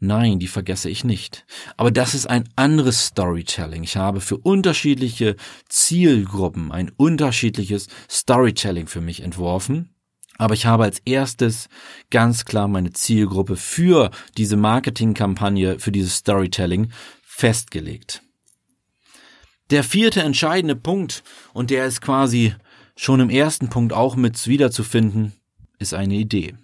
Nein, 0.00 0.38
die 0.38 0.46
vergesse 0.46 0.88
ich 0.88 1.04
nicht. 1.04 1.44
Aber 1.76 1.90
das 1.90 2.14
ist 2.14 2.26
ein 2.26 2.48
anderes 2.56 3.06
Storytelling. 3.06 3.82
Ich 3.82 3.96
habe 3.96 4.20
für 4.20 4.38
unterschiedliche 4.38 5.36
Zielgruppen 5.68 6.72
ein 6.72 6.90
unterschiedliches 6.96 7.88
Storytelling 8.10 8.86
für 8.86 9.00
mich 9.00 9.22
entworfen. 9.22 9.90
Aber 10.38 10.54
ich 10.54 10.66
habe 10.66 10.84
als 10.84 11.00
erstes 11.04 11.68
ganz 12.10 12.44
klar 12.44 12.68
meine 12.68 12.92
Zielgruppe 12.92 13.56
für 13.56 14.10
diese 14.36 14.56
Marketingkampagne, 14.56 15.78
für 15.78 15.92
dieses 15.92 16.16
Storytelling 16.16 16.90
festgelegt. 17.22 18.22
Der 19.70 19.84
vierte 19.84 20.22
entscheidende 20.22 20.76
Punkt, 20.76 21.22
und 21.52 21.70
der 21.70 21.84
ist 21.84 22.00
quasi 22.00 22.54
schon 22.96 23.20
im 23.20 23.30
ersten 23.30 23.68
Punkt 23.68 23.92
auch 23.92 24.16
mit 24.16 24.46
wiederzufinden, 24.46 25.32
ist 25.78 25.92
eine 25.92 26.14
Idee. 26.14 26.54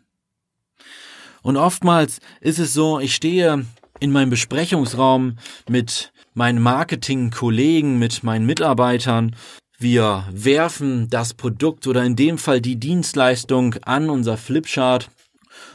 Und 1.43 1.57
oftmals 1.57 2.21
ist 2.40 2.59
es 2.59 2.73
so, 2.73 3.00
ich 3.00 3.14
stehe 3.14 3.66
in 4.00 4.12
meinem 4.12 4.31
Besprechungsraum 4.31 5.37
mit 5.69 6.12
meinen 6.33 6.62
Marketingkollegen, 6.62 7.99
mit 7.99 8.23
meinen 8.25 8.47
Mitarbeitern. 8.47 9.37
Wir 9.85 10.26
werfen 10.33 11.11
das 11.11 11.35
Produkt 11.35 11.87
oder 11.87 12.03
in 12.05 12.17
dem 12.17 12.38
Fall 12.38 12.62
die 12.62 12.76
Dienstleistung 12.76 13.75
an 13.83 14.09
unser 14.09 14.38
Flipchart 14.38 15.11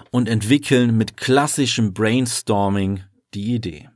und 0.10 0.28
entwickeln 0.28 0.98
mit 0.98 1.16
klassischem 1.16 1.94
Brainstorming 1.94 3.02
die 3.36 3.54
Idee. 3.54 3.90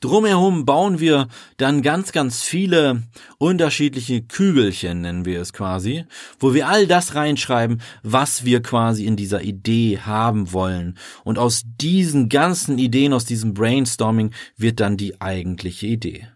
Drumherum 0.00 0.66
bauen 0.66 1.00
wir 1.00 1.28
dann 1.56 1.80
ganz, 1.80 2.12
ganz 2.12 2.42
viele 2.42 3.02
unterschiedliche 3.38 4.20
Kügelchen, 4.20 5.00
nennen 5.00 5.24
wir 5.24 5.40
es 5.40 5.54
quasi, 5.54 6.04
wo 6.38 6.52
wir 6.52 6.68
all 6.68 6.86
das 6.86 7.14
reinschreiben, 7.14 7.80
was 8.02 8.44
wir 8.44 8.60
quasi 8.60 9.06
in 9.06 9.16
dieser 9.16 9.40
Idee 9.40 10.00
haben 10.00 10.52
wollen. 10.52 10.98
Und 11.24 11.38
aus 11.38 11.62
diesen 11.64 12.28
ganzen 12.28 12.76
Ideen, 12.76 13.14
aus 13.14 13.24
diesem 13.24 13.54
Brainstorming 13.54 14.34
wird 14.58 14.78
dann 14.78 14.98
die 14.98 15.22
eigentliche 15.22 15.86
Idee. 15.86 16.28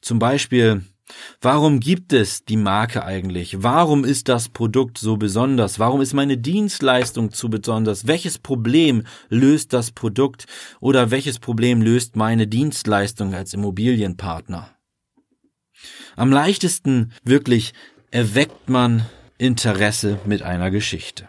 Zum 0.00 0.20
Beispiel 0.20 0.84
Warum 1.40 1.80
gibt 1.80 2.12
es 2.12 2.44
die 2.44 2.56
Marke 2.56 3.04
eigentlich? 3.04 3.62
Warum 3.62 4.04
ist 4.04 4.28
das 4.28 4.48
Produkt 4.48 4.98
so 4.98 5.16
besonders? 5.16 5.78
Warum 5.78 6.00
ist 6.00 6.12
meine 6.12 6.36
Dienstleistung 6.36 7.32
zu 7.32 7.48
besonders? 7.48 8.06
Welches 8.06 8.38
Problem 8.38 9.04
löst 9.28 9.72
das 9.72 9.90
Produkt 9.90 10.46
oder 10.80 11.10
welches 11.10 11.38
Problem 11.38 11.82
löst 11.82 12.16
meine 12.16 12.46
Dienstleistung 12.46 13.34
als 13.34 13.54
Immobilienpartner? 13.54 14.70
Am 16.16 16.30
leichtesten 16.30 17.12
wirklich 17.24 17.72
erweckt 18.10 18.68
man 18.68 19.06
Interesse 19.38 20.18
mit 20.26 20.42
einer 20.42 20.70
Geschichte. 20.70 21.28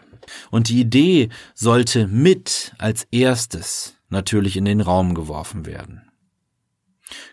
Und 0.50 0.68
die 0.68 0.80
Idee 0.80 1.30
sollte 1.54 2.06
mit 2.06 2.72
als 2.78 3.06
erstes 3.10 3.94
natürlich 4.08 4.56
in 4.56 4.64
den 4.64 4.80
Raum 4.80 5.14
geworfen 5.14 5.66
werden. 5.66 6.11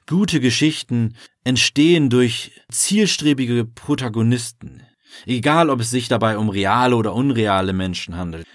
Gute 0.08 0.40
Geschichten 0.40 1.16
entstehen 1.44 2.10
durch 2.10 2.52
zielstrebige 2.72 3.66
Protagonisten. 3.66 4.84
Egal, 5.26 5.70
ob 5.70 5.80
es 5.80 5.90
sich 5.90 6.08
dabei 6.08 6.38
um 6.38 6.50
reale 6.50 6.96
oder 6.96 7.14
unreale 7.14 7.74
Menschen 7.74 8.16
handelt. 8.16 8.46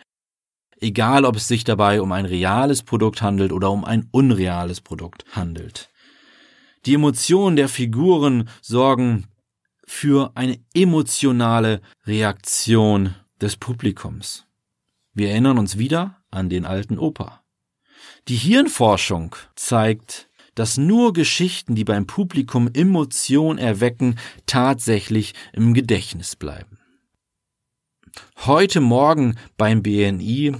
Egal, 0.80 1.24
ob 1.24 1.36
es 1.36 1.48
sich 1.48 1.64
dabei 1.64 2.00
um 2.00 2.12
ein 2.12 2.26
reales 2.26 2.82
Produkt 2.82 3.22
handelt 3.22 3.52
oder 3.52 3.70
um 3.70 3.84
ein 3.84 4.08
unreales 4.10 4.80
Produkt 4.80 5.24
handelt. 5.32 5.88
Die 6.86 6.94
Emotionen 6.94 7.56
der 7.56 7.68
Figuren 7.68 8.48
sorgen 8.60 9.26
für 9.86 10.32
eine 10.34 10.58
emotionale 10.74 11.80
Reaktion 12.06 13.14
des 13.40 13.56
Publikums. 13.56 14.46
Wir 15.12 15.30
erinnern 15.30 15.58
uns 15.58 15.78
wieder 15.78 16.22
an 16.30 16.48
den 16.48 16.66
alten 16.66 16.98
Opa. 16.98 17.42
Die 18.28 18.36
Hirnforschung 18.36 19.36
zeigt, 19.54 20.28
dass 20.54 20.76
nur 20.76 21.12
Geschichten, 21.12 21.74
die 21.74 21.84
beim 21.84 22.06
Publikum 22.06 22.70
Emotion 22.72 23.58
erwecken, 23.58 24.18
tatsächlich 24.46 25.34
im 25.52 25.74
Gedächtnis 25.74 26.36
bleiben. 26.36 26.78
Heute 28.46 28.80
Morgen 28.80 29.36
beim 29.56 29.82
BNI 29.82 30.54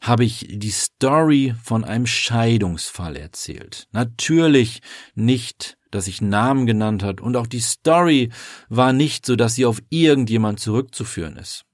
habe 0.00 0.24
ich 0.24 0.46
die 0.50 0.70
Story 0.70 1.54
von 1.62 1.84
einem 1.84 2.06
Scheidungsfall 2.06 3.16
erzählt. 3.16 3.86
Natürlich 3.92 4.80
nicht, 5.14 5.76
dass 5.90 6.08
ich 6.08 6.20
Namen 6.20 6.66
genannt 6.66 7.02
hat 7.02 7.20
und 7.20 7.36
auch 7.36 7.46
die 7.46 7.60
Story 7.60 8.30
war 8.68 8.92
nicht 8.92 9.24
so, 9.24 9.36
dass 9.36 9.54
sie 9.54 9.66
auf 9.66 9.80
irgendjemand 9.90 10.60
zurückzuführen 10.60 11.36
ist. 11.36 11.64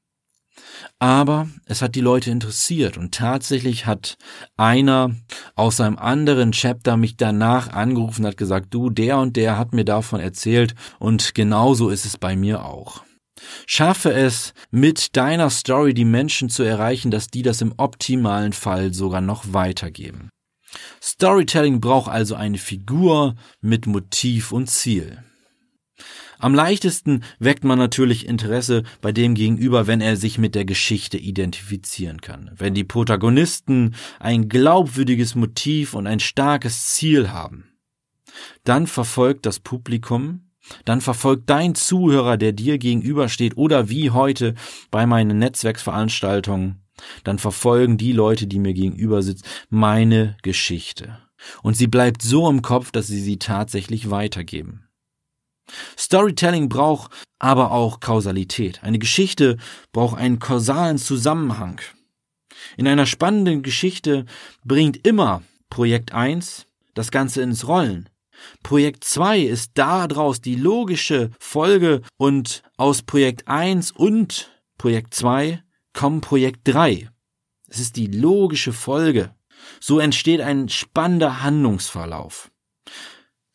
Aber 0.99 1.49
es 1.67 1.83
hat 1.83 1.95
die 1.95 2.01
Leute 2.01 2.31
interessiert 2.31 2.97
und 2.97 3.15
tatsächlich 3.15 3.87
hat 3.87 4.17
einer 4.57 5.15
aus 5.55 5.81
einem 5.81 5.99
anderen 5.99 6.53
Chapter 6.53 6.97
mich 6.97 7.17
danach 7.17 7.69
angerufen 7.73 8.23
und 8.23 8.29
hat 8.29 8.37
gesagt, 8.37 8.73
du, 8.73 8.91
der 8.91 9.19
und 9.19 9.37
der 9.37 9.59
hat 9.59 9.73
mir 9.73 9.85
davon 9.85 10.21
erzählt 10.21 10.75
und 10.99 11.35
genauso 11.35 11.89
ist 11.89 12.05
es 12.05 12.17
bei 12.17 12.37
mir 12.37 12.65
auch. 12.65 13.03
Schaffe 13.67 14.13
es, 14.13 14.55
mit 14.71 15.17
deiner 15.17 15.51
Story 15.51 15.95
die 15.95 16.05
Menschen 16.05 16.49
zu 16.49 16.63
erreichen, 16.63 17.11
dass 17.11 17.29
die 17.29 17.43
das 17.43 17.61
im 17.61 17.75
optimalen 17.77 18.53
Fall 18.53 18.95
sogar 18.95 19.21
noch 19.21 19.53
weitergeben. 19.53 20.31
Storytelling 21.03 21.81
braucht 21.81 22.11
also 22.11 22.35
eine 22.35 22.59
Figur 22.59 23.35
mit 23.61 23.87
Motiv 23.87 24.53
und 24.53 24.69
Ziel. 24.71 25.23
Am 26.45 26.55
leichtesten 26.55 27.25
weckt 27.39 27.65
man 27.65 27.79
natürlich 27.79 28.29
Interesse 28.29 28.83
bei 29.01 29.13
dem 29.13 29.35
Gegenüber, 29.35 29.87
wenn 29.87 30.03
er 30.03 30.19
sich 30.19 30.37
mit 30.37 30.55
der 30.55 30.67
Geschichte 30.67 31.17
identifizieren 31.17 32.21
kann. 32.21 32.51
Wenn 32.55 32.75
die 32.75 32.85
Protagonisten 32.85 33.95
ein 34.21 34.51
glaubwürdiges 34.51 35.37
Motiv 35.37 35.95
und 35.95 36.07
ein 36.07 36.21
starkes 36.21 36.89
Ziel 36.89 37.31
haben. 37.31 37.73
Dann 38.63 38.87
verfolgt 38.87 39.47
das 39.47 39.59
Publikum, 39.59 40.51
dann 40.85 41.01
verfolgt 41.01 41.49
dein 41.49 41.75
Zuhörer, 41.75 42.37
der 42.37 42.53
dir 42.53 42.77
gegenübersteht, 42.77 43.57
oder 43.57 43.89
wie 43.89 44.11
heute 44.11 44.55
bei 44.91 45.07
meinen 45.07 45.39
Netzwerksveranstaltungen, 45.39 46.83
dann 47.25 47.39
verfolgen 47.39 47.97
die 47.97 48.13
Leute, 48.13 48.47
die 48.47 48.59
mir 48.59 48.75
gegenüber 48.75 49.23
sitzen, 49.23 49.47
meine 49.71 50.37
Geschichte. 50.43 51.21
Und 51.63 51.79
sie 51.79 51.87
bleibt 51.87 52.21
so 52.21 52.51
im 52.51 52.61
Kopf, 52.61 52.91
dass 52.91 53.07
sie 53.07 53.23
sie 53.23 53.39
tatsächlich 53.39 54.11
weitergeben. 54.11 54.85
Storytelling 55.99 56.69
braucht 56.69 57.11
aber 57.39 57.73
auch 57.73 58.01
Kausalität. 58.01 58.83
Eine 58.83 58.99
Geschichte 58.99 59.59
braucht 59.93 60.19
einen 60.19 60.39
kausalen 60.39 60.99
Zusammenhang. 60.99 61.81
In 62.77 62.89
einer 62.89 63.07
spannenden 63.07 63.63
Geschichte 63.63 64.25
bringt 64.65 65.07
immer 65.07 65.43
Projekt 65.71 66.13
1 66.13 66.67
das 66.95 67.11
Ganze 67.11 67.43
ins 67.43 67.67
Rollen. 67.67 68.09
Projekt 68.63 69.05
2 69.05 69.41
ist 69.41 69.73
daraus 69.75 70.41
die 70.41 70.57
logische 70.57 71.31
Folge 71.39 72.03
und 72.17 72.63
aus 72.77 73.03
Projekt 73.03 73.49
1 73.49 73.93
und 73.93 74.51
Projekt 74.79 75.15
2 75.15 75.63
kommt 75.93 76.25
Projekt 76.25 76.61
3. 76.65 77.09
Es 77.69 77.79
ist 77.81 77.97
die 77.97 78.09
logische 78.09 78.73
Folge. 78.73 79.35
So 79.81 79.99
entsteht 79.99 80.41
ein 80.41 80.69
spannender 80.69 81.43
Handlungsverlauf. 81.43 82.51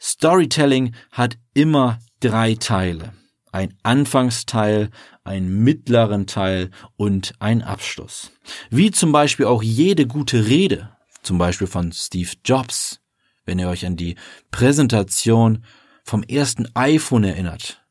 Storytelling 0.02 0.96
hat 1.12 1.38
immer 1.54 2.00
drei 2.20 2.56
Teile. 2.56 3.14
Ein 3.52 3.74
Anfangsteil, 3.84 4.90
einen 5.24 5.64
mittleren 5.64 6.28
Teil 6.28 6.72
und 6.98 7.34
ein 7.40 7.62
Abschluss. 7.62 8.32
Wie 8.70 8.92
zum 8.92 9.12
Beispiel 9.12 9.46
auch 9.46 9.64
jede 9.64 10.06
gute 10.06 10.48
Rede, 10.48 10.90
zum 11.24 11.38
Beispiel 11.38 11.68
von 11.68 11.92
Steve 11.92 12.32
Jobs, 12.46 13.00
wenn 13.46 13.60
ihr 13.60 13.68
euch 13.68 13.86
an 13.86 13.96
die 13.96 14.16
Präsentation 14.52 15.66
vom 16.04 16.24
ersten 16.24 16.68
iPhone 16.76 17.24
erinnert. 17.24 17.84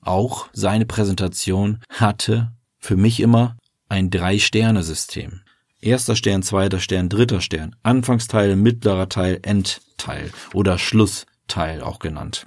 Auch 0.00 0.48
seine 0.52 0.86
Präsentation 0.86 1.80
hatte 1.90 2.52
für 2.78 2.96
mich 2.96 3.20
immer 3.20 3.56
ein 3.88 4.10
Drei-Sterne-System. 4.10 5.40
Erster 5.80 6.16
Stern, 6.16 6.42
zweiter 6.42 6.80
Stern, 6.80 7.08
dritter 7.08 7.40
Stern, 7.40 7.76
Anfangsteil, 7.82 8.56
mittlerer 8.56 9.08
Teil, 9.08 9.38
Endteil 9.42 10.30
oder 10.52 10.78
Schlussteil 11.48 11.82
auch 11.82 11.98
genannt. 11.98 12.46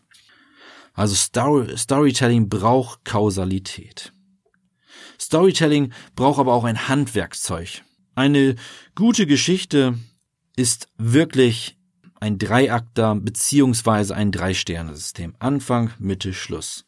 Also 0.94 1.16
Story, 1.16 1.78
Storytelling 1.78 2.50
braucht 2.50 3.06
Kausalität. 3.06 4.14
Storytelling 5.20 5.94
braucht 6.16 6.40
aber 6.40 6.54
auch 6.54 6.64
ein 6.64 6.88
Handwerkszeug. 6.88 7.84
Eine 8.16 8.56
gute 8.96 9.26
Geschichte 9.26 9.98
ist 10.56 10.90
wirklich 10.98 11.78
ein 12.20 12.38
Dreiakter 12.38 13.16
beziehungsweise 13.16 14.16
ein 14.16 14.32
Drei-Sterne-System. 14.32 15.36
Anfang, 15.40 15.92
Mitte, 15.98 16.34
Schluss. 16.34 16.86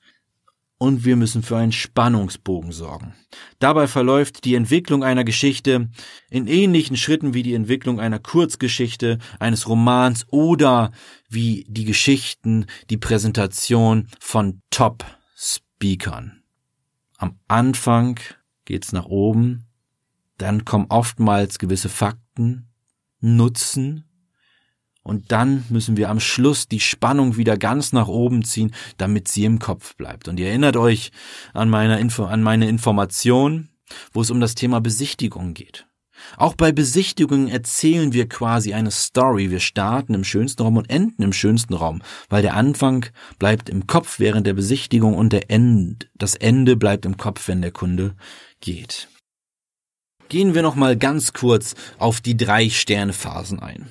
Und 0.77 1.05
wir 1.05 1.15
müssen 1.15 1.43
für 1.43 1.55
einen 1.55 1.71
Spannungsbogen 1.71 2.71
sorgen. 2.71 3.13
Dabei 3.59 3.87
verläuft 3.87 4.43
die 4.43 4.55
Entwicklung 4.55 5.03
einer 5.03 5.23
Geschichte 5.23 5.89
in 6.29 6.47
ähnlichen 6.47 6.97
Schritten 6.97 7.33
wie 7.33 7.43
die 7.43 7.53
Entwicklung 7.53 7.99
einer 7.99 8.19
Kurzgeschichte, 8.19 9.19
eines 9.39 9.67
Romans 9.67 10.25
oder 10.29 10.91
wie 11.29 11.65
die 11.69 11.85
Geschichten, 11.85 12.65
die 12.89 12.97
Präsentation 12.97 14.09
von 14.19 14.61
Top-Speakern. 14.71 16.43
Am 17.17 17.39
Anfang 17.47 18.19
geht's 18.65 18.91
nach 18.91 19.05
oben, 19.05 19.65
dann 20.37 20.65
kommen 20.65 20.87
oftmals 20.89 21.59
gewisse 21.59 21.89
Fakten, 21.89 22.67
Nutzen, 23.21 24.03
und 25.03 25.31
dann 25.31 25.65
müssen 25.69 25.97
wir 25.97 26.09
am 26.09 26.19
Schluss 26.19 26.67
die 26.67 26.79
Spannung 26.79 27.35
wieder 27.35 27.57
ganz 27.57 27.91
nach 27.91 28.07
oben 28.07 28.43
ziehen, 28.43 28.73
damit 28.97 29.27
sie 29.27 29.45
im 29.45 29.59
Kopf 29.59 29.95
bleibt. 29.95 30.27
Und 30.27 30.39
ihr 30.39 30.47
erinnert 30.47 30.77
euch 30.77 31.11
an 31.53 31.69
meine, 31.69 31.99
Info, 31.99 32.23
an 32.23 32.41
meine 32.41 32.69
Information, 32.69 33.69
wo 34.13 34.21
es 34.21 34.31
um 34.31 34.39
das 34.39 34.55
Thema 34.55 34.79
Besichtigung 34.79 35.53
geht. 35.53 35.85
Auch 36.37 36.55
bei 36.55 36.71
Besichtigungen 36.71 37.49
erzählen 37.49 38.13
wir 38.13 38.29
quasi 38.29 38.73
eine 38.73 38.91
Story. 38.91 39.51
Wir 39.51 39.59
starten 39.59 40.13
im 40.13 40.23
schönsten 40.23 40.61
Raum 40.61 40.77
und 40.77 40.89
enden 40.89 41.21
im 41.21 41.33
schönsten 41.33 41.73
Raum, 41.73 42.01
weil 42.29 42.41
der 42.41 42.55
Anfang 42.55 43.05
bleibt 43.39 43.67
im 43.67 43.87
Kopf 43.87 44.19
während 44.19 44.47
der 44.47 44.53
Besichtigung 44.53 45.15
und 45.15 45.33
der 45.33 45.51
End, 45.51 46.09
das 46.15 46.35
Ende 46.35 46.77
bleibt 46.77 47.05
im 47.05 47.17
Kopf, 47.17 47.49
wenn 47.49 47.61
der 47.61 47.71
Kunde 47.71 48.15
geht. 48.61 49.09
Gehen 50.29 50.55
wir 50.55 50.61
noch 50.61 50.75
mal 50.75 50.95
ganz 50.95 51.33
kurz 51.33 51.75
auf 51.97 52.21
die 52.21 52.37
drei 52.37 52.69
Sternephasen 52.69 53.59
ein. 53.59 53.89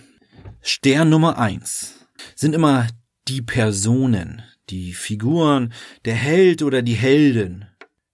Stern 0.63 1.11
Nummer 1.11 1.39
eins 1.39 2.07
sind 2.37 2.55
immer 2.55 2.87
die 3.27 3.43
Personen, 3.43 4.43
die 4.71 4.93
Figuren, 4.93 5.73
der 6.05 6.15
Held 6.15 6.63
oder 6.63 6.83
die 6.83 6.95
Heldin 6.95 7.67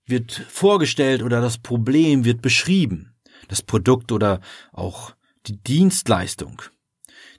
wird 0.06 0.32
vorgestellt 0.48 1.22
oder 1.22 1.42
das 1.42 1.58
Problem 1.58 2.24
wird 2.24 2.40
beschrieben, 2.40 3.14
das 3.48 3.62
Produkt 3.62 4.12
oder 4.12 4.40
auch 4.72 5.14
die 5.46 5.58
Dienstleistung. 5.58 6.62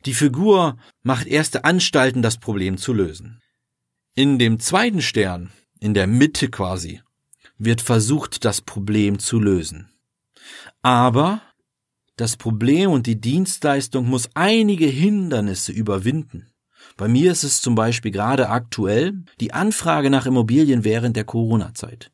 Die 0.05 0.13
Figur 0.13 0.77
macht 1.01 1.25
erste 1.25 1.65
Anstalten, 1.65 2.21
das 2.21 2.37
Problem 2.37 2.77
zu 2.77 2.93
lösen. 2.93 3.41
In 4.13 4.37
dem 4.37 4.59
zweiten 4.59 5.01
Stern, 5.01 5.51
in 5.79 5.93
der 5.93 6.05
Mitte 6.05 6.49
quasi, 6.49 7.01
wird 7.57 7.81
versucht, 7.81 8.45
das 8.45 8.61
Problem 8.61 9.19
zu 9.19 9.39
lösen. 9.39 9.89
Aber 10.81 11.41
das 12.19 12.35
Problem 12.35 12.91
und 12.91 13.07
die 13.07 13.19
Dienstleistung 13.19 14.07
muss 14.07 14.29
einige 14.33 14.87
Hindernisse 14.87 15.71
überwinden. 15.71 16.47
Bei 16.97 17.07
mir 17.07 17.31
ist 17.31 17.43
es 17.43 17.61
zum 17.61 17.75
Beispiel 17.75 18.11
gerade 18.11 18.49
aktuell 18.49 19.23
die 19.39 19.53
Anfrage 19.53 20.09
nach 20.09 20.25
Immobilien 20.25 20.83
während 20.83 21.15
der 21.15 21.23
Corona-Zeit. 21.23 22.11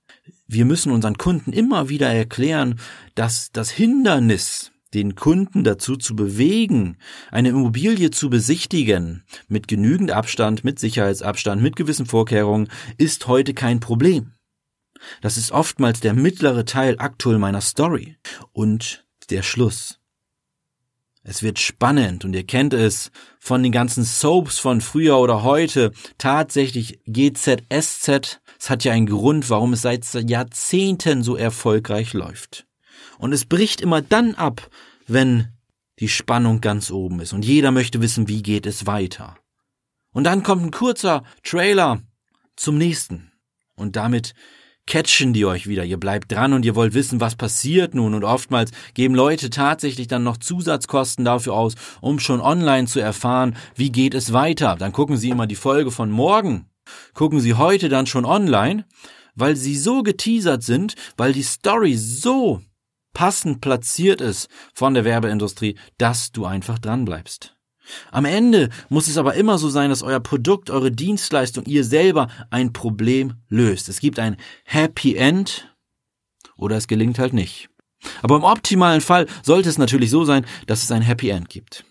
Wir 0.47 0.65
müssen 0.65 0.91
unseren 0.91 1.17
Kunden 1.17 1.51
immer 1.53 1.89
wieder 1.89 2.07
erklären, 2.07 2.79
dass 3.15 3.51
das 3.51 3.71
Hindernis, 3.71 4.71
den 4.93 5.15
Kunden 5.15 5.63
dazu 5.63 5.95
zu 5.95 6.15
bewegen, 6.15 6.97
eine 7.31 7.49
Immobilie 7.49 8.11
zu 8.11 8.29
besichtigen, 8.29 9.23
mit 9.47 9.67
genügend 9.67 10.11
Abstand, 10.11 10.63
mit 10.63 10.77
Sicherheitsabstand, 10.77 11.63
mit 11.63 11.75
gewissen 11.75 12.05
Vorkehrungen, 12.05 12.69
ist 12.97 13.27
heute 13.27 13.55
kein 13.55 13.79
Problem. 13.79 14.33
Das 15.21 15.37
ist 15.37 15.51
oftmals 15.51 15.99
der 15.99 16.13
mittlere 16.13 16.65
Teil 16.65 16.95
aktuell 16.99 17.39
meiner 17.39 17.61
Story. 17.61 18.17
Und 18.53 19.04
der 19.31 19.43
Schluss. 19.43 19.99
Es 21.27 21.41
wird 21.41 21.57
spannend 21.57 22.23
und 22.23 22.33
ihr 22.35 22.45
kennt 22.45 22.73
es 22.73 23.11
von 23.39 23.63
den 23.63 23.71
ganzen 23.71 24.05
Soaps 24.05 24.59
von 24.59 24.79
früher 24.79 25.17
oder 25.17 25.41
heute. 25.41 25.91
Tatsächlich 26.19 26.99
GZSZ, 27.07 28.39
es 28.59 28.69
hat 28.69 28.83
ja 28.83 28.93
einen 28.93 29.07
Grund, 29.07 29.49
warum 29.49 29.73
es 29.73 29.81
seit 29.81 30.05
Jahrzehnten 30.29 31.23
so 31.23 31.35
erfolgreich 31.35 32.13
läuft. 32.13 32.67
Und 33.17 33.33
es 33.33 33.45
bricht 33.45 33.81
immer 33.81 34.03
dann 34.03 34.35
ab, 34.35 34.69
wenn 35.07 35.47
die 35.99 36.09
Spannung 36.09 36.61
ganz 36.61 36.91
oben 36.91 37.19
ist 37.19 37.33
und 37.33 37.43
jeder 37.43 37.71
möchte 37.71 38.01
wissen, 38.01 38.27
wie 38.27 38.43
geht 38.43 38.67
es 38.67 38.85
weiter. 38.85 39.35
Und 40.11 40.25
dann 40.25 40.43
kommt 40.43 40.63
ein 40.63 40.71
kurzer 40.71 41.23
Trailer 41.43 42.01
zum 42.55 42.77
nächsten. 42.77 43.31
Und 43.75 43.95
damit 43.95 44.33
catchen 44.87 45.33
die 45.33 45.45
euch 45.45 45.67
wieder. 45.67 45.83
Ihr 45.83 45.99
bleibt 45.99 46.31
dran 46.31 46.53
und 46.53 46.65
ihr 46.65 46.75
wollt 46.75 46.93
wissen, 46.93 47.19
was 47.19 47.35
passiert 47.35 47.95
nun. 47.95 48.13
Und 48.13 48.23
oftmals 48.23 48.71
geben 48.93 49.15
Leute 49.15 49.49
tatsächlich 49.49 50.07
dann 50.07 50.23
noch 50.23 50.37
Zusatzkosten 50.37 51.25
dafür 51.25 51.53
aus, 51.53 51.75
um 52.01 52.19
schon 52.19 52.41
online 52.41 52.87
zu 52.87 52.99
erfahren, 52.99 53.55
wie 53.75 53.91
geht 53.91 54.13
es 54.13 54.33
weiter. 54.33 54.75
Dann 54.77 54.91
gucken 54.91 55.17
sie 55.17 55.29
immer 55.29 55.47
die 55.47 55.55
Folge 55.55 55.91
von 55.91 56.11
morgen. 56.11 56.69
Gucken 57.13 57.39
sie 57.39 57.55
heute 57.55 57.89
dann 57.89 58.05
schon 58.05 58.25
online, 58.25 58.85
weil 59.33 59.55
sie 59.55 59.75
so 59.75 60.03
geteasert 60.03 60.63
sind, 60.63 60.95
weil 61.17 61.33
die 61.33 61.43
Story 61.43 61.95
so 61.95 62.61
passend 63.13 63.61
platziert 63.61 64.21
ist 64.21 64.49
von 64.73 64.93
der 64.93 65.05
Werbeindustrie, 65.05 65.77
dass 65.97 66.31
du 66.31 66.45
einfach 66.45 66.77
dran 66.77 67.05
bleibst. 67.05 67.54
Am 68.11 68.25
Ende 68.25 68.69
muss 68.89 69.07
es 69.07 69.17
aber 69.17 69.35
immer 69.35 69.57
so 69.57 69.69
sein, 69.69 69.89
dass 69.89 70.03
euer 70.03 70.19
Produkt, 70.19 70.69
eure 70.69 70.91
Dienstleistung, 70.91 71.65
ihr 71.65 71.83
selber 71.83 72.27
ein 72.49 72.73
Problem 72.73 73.35
löst. 73.47 73.89
Es 73.89 73.99
gibt 73.99 74.19
ein 74.19 74.37
Happy 74.63 75.15
End 75.15 75.73
oder 76.57 76.77
es 76.77 76.87
gelingt 76.87 77.19
halt 77.19 77.33
nicht. 77.33 77.69
Aber 78.21 78.35
im 78.35 78.43
optimalen 78.43 79.01
Fall 79.01 79.27
sollte 79.43 79.69
es 79.69 79.77
natürlich 79.77 80.09
so 80.09 80.25
sein, 80.25 80.45
dass 80.67 80.83
es 80.83 80.91
ein 80.91 81.01
Happy 81.01 81.29
End 81.29 81.49
gibt. 81.49 81.85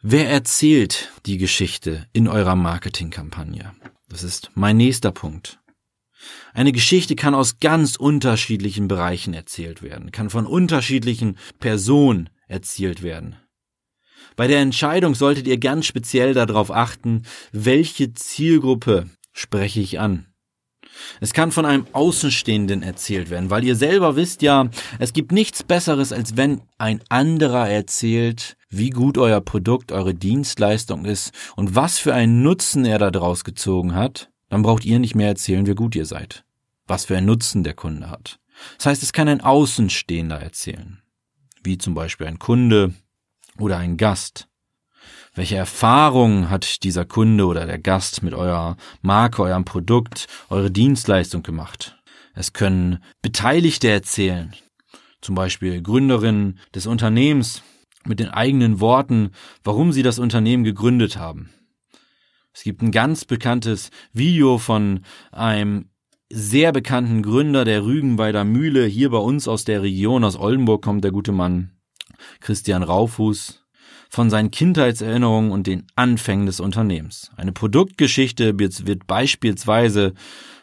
Wer 0.00 0.28
erzählt 0.28 1.12
die 1.26 1.38
Geschichte 1.38 2.06
in 2.12 2.26
eurer 2.26 2.56
Marketingkampagne? 2.56 3.72
Das 4.08 4.24
ist 4.24 4.50
mein 4.54 4.76
nächster 4.76 5.12
Punkt. 5.12 5.60
Eine 6.52 6.72
Geschichte 6.72 7.16
kann 7.16 7.34
aus 7.34 7.60
ganz 7.60 7.96
unterschiedlichen 7.96 8.88
Bereichen 8.88 9.32
erzählt 9.32 9.82
werden, 9.82 10.10
kann 10.10 10.28
von 10.28 10.46
unterschiedlichen 10.46 11.38
Personen 11.60 12.30
erzählt 12.46 13.02
werden. 13.02 13.36
Bei 14.36 14.46
der 14.46 14.60
Entscheidung 14.60 15.14
solltet 15.14 15.46
ihr 15.46 15.58
ganz 15.58 15.86
speziell 15.86 16.34
darauf 16.34 16.70
achten, 16.70 17.22
welche 17.52 18.14
Zielgruppe 18.14 19.08
spreche 19.32 19.80
ich 19.80 20.00
an. 20.00 20.26
Es 21.20 21.32
kann 21.32 21.52
von 21.52 21.64
einem 21.64 21.86
Außenstehenden 21.92 22.82
erzählt 22.82 23.30
werden, 23.30 23.50
weil 23.50 23.64
ihr 23.64 23.76
selber 23.76 24.16
wisst 24.16 24.42
ja, 24.42 24.68
es 24.98 25.12
gibt 25.12 25.32
nichts 25.32 25.62
Besseres, 25.62 26.12
als 26.12 26.36
wenn 26.36 26.62
ein 26.78 27.00
anderer 27.08 27.68
erzählt, 27.68 28.56
wie 28.68 28.90
gut 28.90 29.18
euer 29.18 29.40
Produkt, 29.40 29.92
eure 29.92 30.14
Dienstleistung 30.14 31.04
ist 31.04 31.32
und 31.56 31.74
was 31.74 31.98
für 31.98 32.14
einen 32.14 32.42
Nutzen 32.42 32.84
er 32.84 32.98
daraus 32.98 33.44
gezogen 33.44 33.94
hat. 33.94 34.30
Dann 34.48 34.62
braucht 34.62 34.84
ihr 34.84 34.98
nicht 34.98 35.14
mehr 35.14 35.28
erzählen, 35.28 35.66
wie 35.66 35.74
gut 35.74 35.94
ihr 35.96 36.06
seid. 36.06 36.44
Was 36.86 37.06
für 37.06 37.16
einen 37.16 37.26
Nutzen 37.26 37.64
der 37.64 37.74
Kunde 37.74 38.10
hat. 38.10 38.38
Das 38.76 38.86
heißt, 38.86 39.02
es 39.02 39.12
kann 39.12 39.28
ein 39.28 39.40
Außenstehender 39.40 40.40
erzählen. 40.40 41.02
Wie 41.64 41.78
zum 41.78 41.94
Beispiel 41.94 42.26
ein 42.26 42.38
Kunde, 42.38 42.92
oder 43.58 43.78
ein 43.78 43.96
Gast? 43.96 44.48
Welche 45.34 45.56
Erfahrungen 45.56 46.50
hat 46.50 46.84
dieser 46.84 47.04
Kunde 47.04 47.46
oder 47.46 47.64
der 47.64 47.78
Gast 47.78 48.22
mit 48.22 48.34
eurer 48.34 48.76
Marke, 49.00 49.42
eurem 49.42 49.64
Produkt, 49.64 50.26
eure 50.50 50.70
Dienstleistung 50.70 51.42
gemacht? 51.42 51.98
Es 52.34 52.52
können 52.52 53.02
Beteiligte 53.22 53.88
erzählen. 53.88 54.54
zum 55.22 55.34
Beispiel 55.36 55.80
Gründerin 55.80 56.58
des 56.74 56.86
Unternehmens 56.86 57.62
mit 58.04 58.18
den 58.18 58.28
eigenen 58.28 58.80
Worten, 58.80 59.30
warum 59.62 59.92
sie 59.92 60.02
das 60.02 60.18
Unternehmen 60.18 60.64
gegründet 60.64 61.16
haben. 61.16 61.50
Es 62.52 62.64
gibt 62.64 62.82
ein 62.82 62.90
ganz 62.90 63.24
bekanntes 63.24 63.90
Video 64.12 64.58
von 64.58 65.04
einem 65.30 65.88
sehr 66.28 66.72
bekannten 66.72 67.22
Gründer 67.22 67.64
der 67.64 67.84
Rügenweider 67.84 68.44
Mühle, 68.44 68.84
hier 68.84 69.10
bei 69.10 69.18
uns 69.18 69.48
aus 69.48 69.64
der 69.64 69.82
Region, 69.82 70.24
aus 70.24 70.36
Oldenburg 70.36 70.82
kommt 70.82 71.04
der 71.04 71.12
gute 71.12 71.32
Mann, 71.32 71.70
Christian 72.40 72.82
Raufuß, 72.82 73.62
von 74.12 74.28
seinen 74.28 74.50
Kindheitserinnerungen 74.50 75.50
und 75.50 75.66
den 75.66 75.86
Anfängen 75.96 76.44
des 76.44 76.60
Unternehmens. 76.60 77.30
Eine 77.36 77.52
Produktgeschichte 77.52 78.58
wird 78.58 79.06
beispielsweise 79.06 80.12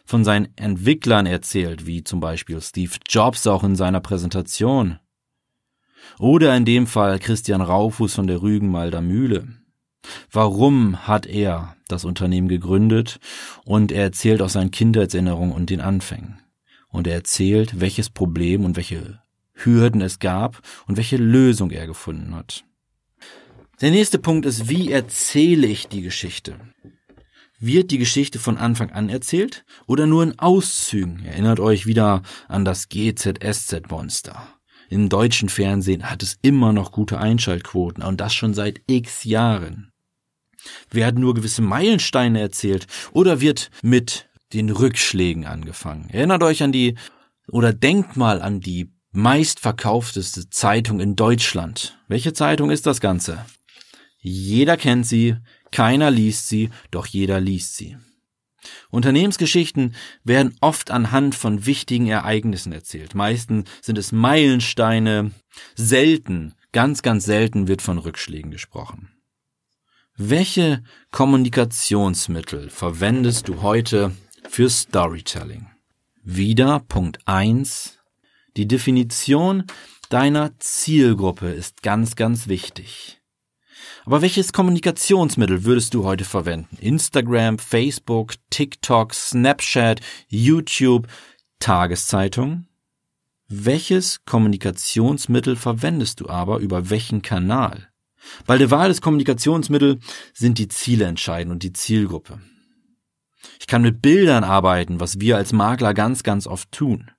von 0.06 0.24
seinen 0.24 0.50
Entwicklern 0.56 1.26
erzählt, 1.26 1.88
wie 1.88 2.04
zum 2.04 2.20
Beispiel 2.20 2.62
Steve 2.62 2.92
Jobs 3.08 3.48
auch 3.48 3.64
in 3.64 3.76
seiner 3.76 4.02
Präsentation. 4.02 5.00
Oder 6.20 6.56
in 6.56 6.66
dem 6.66 6.86
Fall 6.86 7.18
Christian 7.18 7.62
Raufuß 7.62 8.14
von 8.14 8.28
der 8.28 8.44
Rügenwalder 8.44 9.02
Mühle. 9.02 9.48
Warum 10.32 11.08
hat 11.08 11.26
er 11.26 11.76
das 11.88 12.06
Unternehmen 12.06 12.50
gegründet? 12.50 13.20
Und 13.66 13.92
er 13.92 14.04
erzählt 14.04 14.44
auch 14.44 14.50
seinen 14.50 14.70
Kindheitserinnerungen 14.70 15.56
und 15.56 15.72
den 15.72 15.82
Anfängen. 15.82 16.40
Und 16.88 17.08
er 17.08 17.16
erzählt, 17.16 17.80
welches 17.80 18.12
Problem 18.12 18.64
und 18.64 18.78
welche 18.78 19.22
Hürden 19.66 20.02
es 20.02 20.20
gab 20.20 20.62
und 20.88 20.98
welche 20.98 21.18
Lösung 21.18 21.72
er 21.72 21.88
gefunden 21.88 22.36
hat. 22.36 22.64
Der 23.82 23.92
nächste 23.92 24.20
Punkt 24.20 24.46
ist, 24.46 24.68
wie 24.68 24.92
erzähle 24.92 25.68
ich 25.68 25.88
die 25.88 26.02
Geschichte? 26.02 26.60
Wird 27.60 27.92
die 27.92 27.98
Geschichte 27.98 28.40
von 28.40 28.58
Anfang 28.58 28.92
an 28.92 29.10
erzählt 29.10 29.66
oder 29.86 30.06
nur 30.06 30.24
in 30.24 30.40
Auszügen? 30.40 31.26
Erinnert 31.26 31.60
euch 31.60 31.86
wieder 31.86 32.24
an 32.48 32.64
das 32.64 32.90
GZSZ-Monster. 32.90 34.60
Im 34.90 35.08
deutschen 35.08 35.50
Fernsehen 35.50 36.10
hat 36.10 36.24
es 36.24 36.40
immer 36.42 36.74
noch 36.74 36.92
gute 36.92 37.20
Einschaltquoten 37.20 38.04
und 38.04 38.20
das 38.20 38.34
schon 38.34 38.54
seit 38.54 38.82
x 38.88 39.24
Jahren. 39.24 39.92
Werden 40.90 41.22
nur 41.22 41.34
gewisse 41.34 41.62
Meilensteine 41.62 42.40
erzählt 42.40 42.88
oder 43.12 43.40
wird 43.40 43.70
mit 43.82 44.30
den 44.54 44.70
Rückschlägen 44.70 45.46
angefangen? 45.46 46.10
Erinnert 46.10 46.44
euch 46.44 46.64
an 46.64 46.72
die 46.72 46.96
oder 47.48 47.72
denkt 47.72 48.18
mal 48.18 48.42
an 48.42 48.62
die 48.62 48.92
meistverkaufteste 49.12 50.50
Zeitung 50.50 51.00
in 51.00 51.16
Deutschland. 51.16 51.98
Welche 52.08 52.34
Zeitung 52.34 52.70
ist 52.70 52.86
das 52.86 53.02
Ganze? 53.02 53.46
Jeder 54.20 54.78
kennt 54.78 55.08
sie, 55.08 55.36
keiner 55.72 56.12
liest 56.12 56.48
sie, 56.48 56.70
doch 56.92 57.06
jeder 57.06 57.40
liest 57.40 57.76
sie. 57.76 57.98
Unternehmensgeschichten 58.90 59.96
werden 60.24 60.56
oft 60.62 60.92
anhand 60.92 61.36
von 61.36 61.66
wichtigen 61.66 62.08
Ereignissen 62.08 62.74
erzählt. 62.74 63.16
Meistens 63.16 63.70
sind 63.82 63.98
es 63.98 64.12
Meilensteine. 64.12 65.32
Selten, 65.76 66.54
ganz, 66.72 67.02
ganz 67.02 67.26
selten 67.26 67.68
wird 67.68 67.82
von 67.82 67.98
Rückschlägen 67.98 68.52
gesprochen. 68.52 69.10
Welche 70.18 70.84
Kommunikationsmittel 71.12 72.70
verwendest 72.70 73.48
du 73.48 73.62
heute 73.62 74.12
für 74.50 74.70
Storytelling? 74.70 75.68
Wieder 76.24 76.82
Punkt 76.82 77.20
eins: 77.26 77.99
Die 78.58 78.68
Definition 78.68 79.64
deiner 80.10 80.58
Zielgruppe 80.60 81.50
ist 81.50 81.84
ganz, 81.84 82.16
ganz 82.16 82.48
wichtig. 82.48 83.22
Aber 84.06 84.22
welches 84.22 84.54
Kommunikationsmittel 84.54 85.64
würdest 85.66 85.94
du 85.94 86.04
heute 86.04 86.26
verwenden? 86.26 86.78
Instagram, 86.82 87.60
Facebook, 87.60 88.34
TikTok, 88.50 89.14
Snapchat, 89.14 90.02
YouTube, 90.28 91.08
Tageszeitung? 91.60 92.66
Welches 93.48 94.26
Kommunikationsmittel 94.26 95.56
verwendest 95.56 96.22
du 96.22 96.30
aber 96.30 96.60
über 96.60 96.90
welchen 96.90 97.22
Kanal? 97.22 97.90
Bei 98.46 98.58
der 98.58 98.72
Wahl 98.72 98.90
des 98.90 99.02
Kommunikationsmittels 99.02 100.04
sind 100.34 100.58
die 100.58 100.68
Ziele 100.68 101.06
entscheidend 101.06 101.54
und 101.54 101.64
die 101.64 101.74
Zielgruppe. 101.74 102.40
Ich 103.60 103.68
kann 103.68 103.82
mit 103.82 104.02
Bildern 104.02 104.44
arbeiten, 104.44 105.00
was 105.00 105.20
wir 105.20 105.38
als 105.38 105.54
Makler 105.54 105.94
ganz, 105.94 106.24
ganz 106.24 106.48
oft 106.48 106.72
tun. 106.72 107.12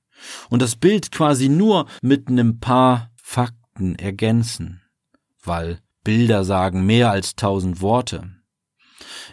Und 0.48 0.62
das 0.62 0.76
Bild 0.76 1.10
quasi 1.10 1.48
nur 1.48 1.86
mit 2.02 2.28
einem 2.28 2.60
paar 2.60 3.10
Fakten 3.16 3.94
ergänzen, 3.96 4.82
weil 5.42 5.80
Bilder 6.04 6.44
sagen 6.44 6.86
mehr 6.86 7.10
als 7.10 7.36
tausend 7.36 7.80
Worte. 7.80 8.30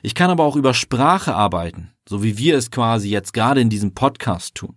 Ich 0.01 0.15
kann 0.15 0.29
aber 0.29 0.43
auch 0.43 0.55
über 0.55 0.73
Sprache 0.73 1.35
arbeiten, 1.35 1.91
so 2.07 2.23
wie 2.23 2.37
wir 2.37 2.57
es 2.57 2.71
quasi 2.71 3.09
jetzt 3.09 3.33
gerade 3.33 3.61
in 3.61 3.69
diesem 3.69 3.93
Podcast 3.93 4.55
tun. 4.55 4.75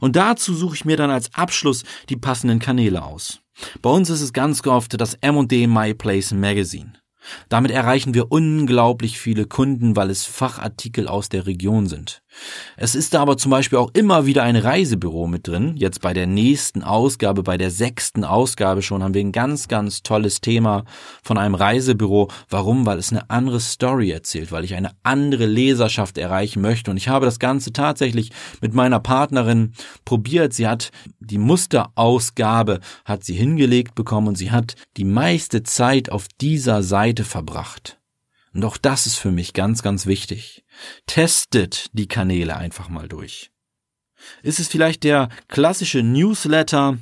Und 0.00 0.16
dazu 0.16 0.54
suche 0.54 0.76
ich 0.76 0.84
mir 0.84 0.96
dann 0.96 1.10
als 1.10 1.34
Abschluss 1.34 1.84
die 2.08 2.16
passenden 2.16 2.58
Kanäle 2.58 3.02
aus. 3.02 3.40
Bei 3.82 3.90
uns 3.90 4.10
ist 4.10 4.20
es 4.20 4.32
ganz 4.32 4.66
oft 4.66 5.00
das 5.00 5.14
M&D 5.14 5.66
My 5.66 5.94
Place 5.94 6.32
Magazine. 6.32 6.92
Damit 7.48 7.70
erreichen 7.70 8.14
wir 8.14 8.30
unglaublich 8.30 9.18
viele 9.18 9.46
Kunden, 9.46 9.96
weil 9.96 10.10
es 10.10 10.24
Fachartikel 10.24 11.08
aus 11.08 11.28
der 11.28 11.46
Region 11.46 11.86
sind. 11.86 12.22
Es 12.76 12.94
ist 12.94 13.14
da 13.14 13.22
aber 13.22 13.36
zum 13.36 13.50
Beispiel 13.50 13.78
auch 13.78 13.90
immer 13.94 14.26
wieder 14.26 14.42
ein 14.42 14.56
Reisebüro 14.56 15.26
mit 15.26 15.46
drin. 15.46 15.74
Jetzt 15.76 16.00
bei 16.00 16.12
der 16.12 16.26
nächsten 16.26 16.82
Ausgabe, 16.82 17.42
bei 17.42 17.56
der 17.56 17.70
sechsten 17.70 18.24
Ausgabe 18.24 18.82
schon, 18.82 19.02
haben 19.02 19.14
wir 19.14 19.20
ein 19.20 19.32
ganz, 19.32 19.68
ganz 19.68 20.02
tolles 20.02 20.40
Thema 20.40 20.84
von 21.22 21.38
einem 21.38 21.54
Reisebüro. 21.54 22.28
Warum? 22.48 22.86
Weil 22.86 22.98
es 22.98 23.12
eine 23.12 23.30
andere 23.30 23.60
Story 23.60 24.10
erzählt, 24.10 24.50
weil 24.50 24.64
ich 24.64 24.74
eine 24.74 24.90
andere 25.02 25.46
Leserschaft 25.46 26.18
erreichen 26.18 26.60
möchte. 26.60 26.90
Und 26.90 26.96
ich 26.96 27.08
habe 27.08 27.26
das 27.26 27.38
Ganze 27.38 27.72
tatsächlich 27.72 28.30
mit 28.60 28.74
meiner 28.74 29.00
Partnerin 29.00 29.72
probiert. 30.04 30.52
Sie 30.52 30.66
hat 30.66 30.90
die 31.20 31.38
Musterausgabe, 31.38 32.80
hat 33.04 33.24
sie 33.24 33.34
hingelegt 33.34 33.94
bekommen 33.94 34.28
und 34.28 34.38
sie 34.38 34.50
hat 34.50 34.74
die 34.96 35.04
meiste 35.04 35.62
Zeit 35.62 36.10
auf 36.10 36.26
dieser 36.40 36.82
Seite 36.82 37.13
verbracht. 37.22 38.00
Und 38.52 38.64
auch 38.64 38.76
das 38.76 39.06
ist 39.06 39.16
für 39.16 39.30
mich 39.30 39.52
ganz, 39.52 39.82
ganz 39.82 40.06
wichtig. 40.06 40.64
Testet 41.06 41.90
die 41.92 42.08
Kanäle 42.08 42.56
einfach 42.56 42.88
mal 42.88 43.06
durch. 43.06 43.52
Ist 44.42 44.58
es 44.58 44.68
vielleicht 44.68 45.04
der 45.04 45.28
klassische 45.46 46.02
Newsletter 46.02 46.98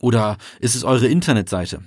oder 0.00 0.36
ist 0.58 0.74
es 0.74 0.84
eure 0.84 1.06
Internetseite? 1.06 1.82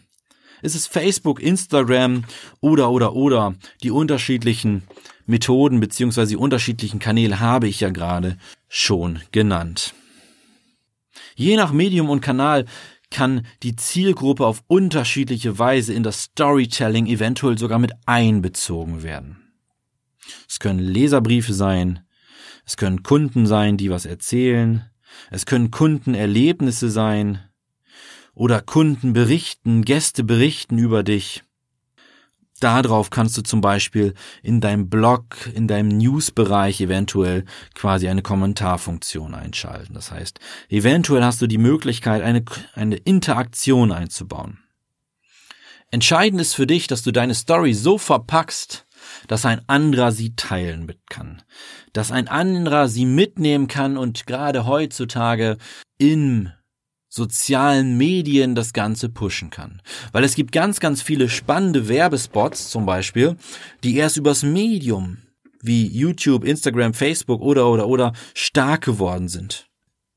Ist 0.61 0.75
es 0.75 0.87
Facebook, 0.87 1.41
Instagram 1.41 2.23
oder 2.61 2.89
oder 2.89 3.13
oder 3.13 3.55
die 3.83 3.91
unterschiedlichen 3.91 4.83
Methoden 5.25 5.79
beziehungsweise 5.79 6.29
die 6.29 6.37
unterschiedlichen 6.37 6.99
Kanäle 6.99 7.39
habe 7.39 7.67
ich 7.67 7.81
ja 7.81 7.89
gerade 7.89 8.37
schon 8.69 9.19
genannt. 9.31 9.93
Je 11.35 11.55
nach 11.55 11.71
Medium 11.71 12.09
und 12.09 12.21
Kanal 12.21 12.65
kann 13.13 13.45
die 13.61 13.77
Zielgruppe 13.77 14.45
auf 14.45 14.63
unterschiedliche 14.67 15.57
Weise 15.57 15.93
in 15.93 16.03
das 16.03 16.23
Storytelling 16.23 17.05
eventuell 17.07 17.57
sogar 17.57 17.79
mit 17.79 17.93
einbezogen 18.05 19.03
werden. 19.03 19.37
Es 20.49 20.59
können 20.59 20.79
Leserbriefe 20.79 21.53
sein, 21.53 22.01
es 22.65 22.75
können 22.75 23.03
Kunden 23.03 23.45
sein, 23.45 23.77
die 23.77 23.89
was 23.89 24.05
erzählen, 24.05 24.89
es 25.31 25.45
können 25.45 25.71
Kundenerlebnisse 25.71 26.89
sein 26.89 27.39
oder 28.33 28.61
Kunden 28.61 29.13
berichten, 29.13 29.83
Gäste 29.83 30.23
berichten 30.23 30.77
über 30.77 31.03
dich. 31.03 31.43
Darauf 32.63 33.09
kannst 33.09 33.37
du 33.37 33.41
zum 33.41 33.59
Beispiel 33.59 34.13
in 34.41 34.61
deinem 34.61 34.89
Blog, 34.89 35.35
in 35.53 35.67
deinem 35.67 35.89
Newsbereich 35.89 36.79
eventuell 36.79 37.43
quasi 37.75 38.07
eine 38.07 38.21
Kommentarfunktion 38.21 39.35
einschalten. 39.35 39.93
Das 39.93 40.11
heißt, 40.11 40.39
eventuell 40.69 41.25
hast 41.25 41.41
du 41.41 41.47
die 41.47 41.57
Möglichkeit, 41.57 42.21
eine, 42.21 42.45
eine 42.73 42.95
Interaktion 42.95 43.91
einzubauen. 43.91 44.59
Entscheidend 45.91 46.39
ist 46.39 46.53
für 46.53 46.65
dich, 46.65 46.87
dass 46.87 47.03
du 47.03 47.11
deine 47.11 47.35
Story 47.35 47.73
so 47.73 47.97
verpackst, 47.97 48.87
dass 49.27 49.45
ein 49.45 49.67
anderer 49.67 50.13
sie 50.13 50.33
teilen 50.37 50.85
mit 50.85 51.09
kann, 51.09 51.41
dass 51.91 52.13
ein 52.13 52.29
anderer 52.29 52.87
sie 52.87 53.05
mitnehmen 53.05 53.67
kann 53.67 53.97
und 53.97 54.25
gerade 54.25 54.65
heutzutage 54.65 55.57
im 55.97 56.49
sozialen 57.13 57.95
Medien 57.95 58.55
das 58.55 58.73
Ganze 58.73 59.07
pushen 59.07 59.51
kann. 59.51 59.83
Weil 60.13 60.23
es 60.23 60.33
gibt 60.33 60.51
ganz, 60.51 60.79
ganz 60.79 61.03
viele 61.03 61.29
spannende 61.29 61.87
Werbespots 61.87 62.71
zum 62.71 62.87
Beispiel, 62.87 63.37
die 63.83 63.95
erst 63.97 64.17
übers 64.17 64.41
Medium 64.41 65.17
wie 65.61 65.87
YouTube, 65.87 66.43
Instagram, 66.43 66.95
Facebook 66.95 67.41
oder 67.41 67.69
oder 67.69 67.87
oder 67.87 68.13
stark 68.33 68.83
geworden 68.83 69.27
sind. 69.27 69.67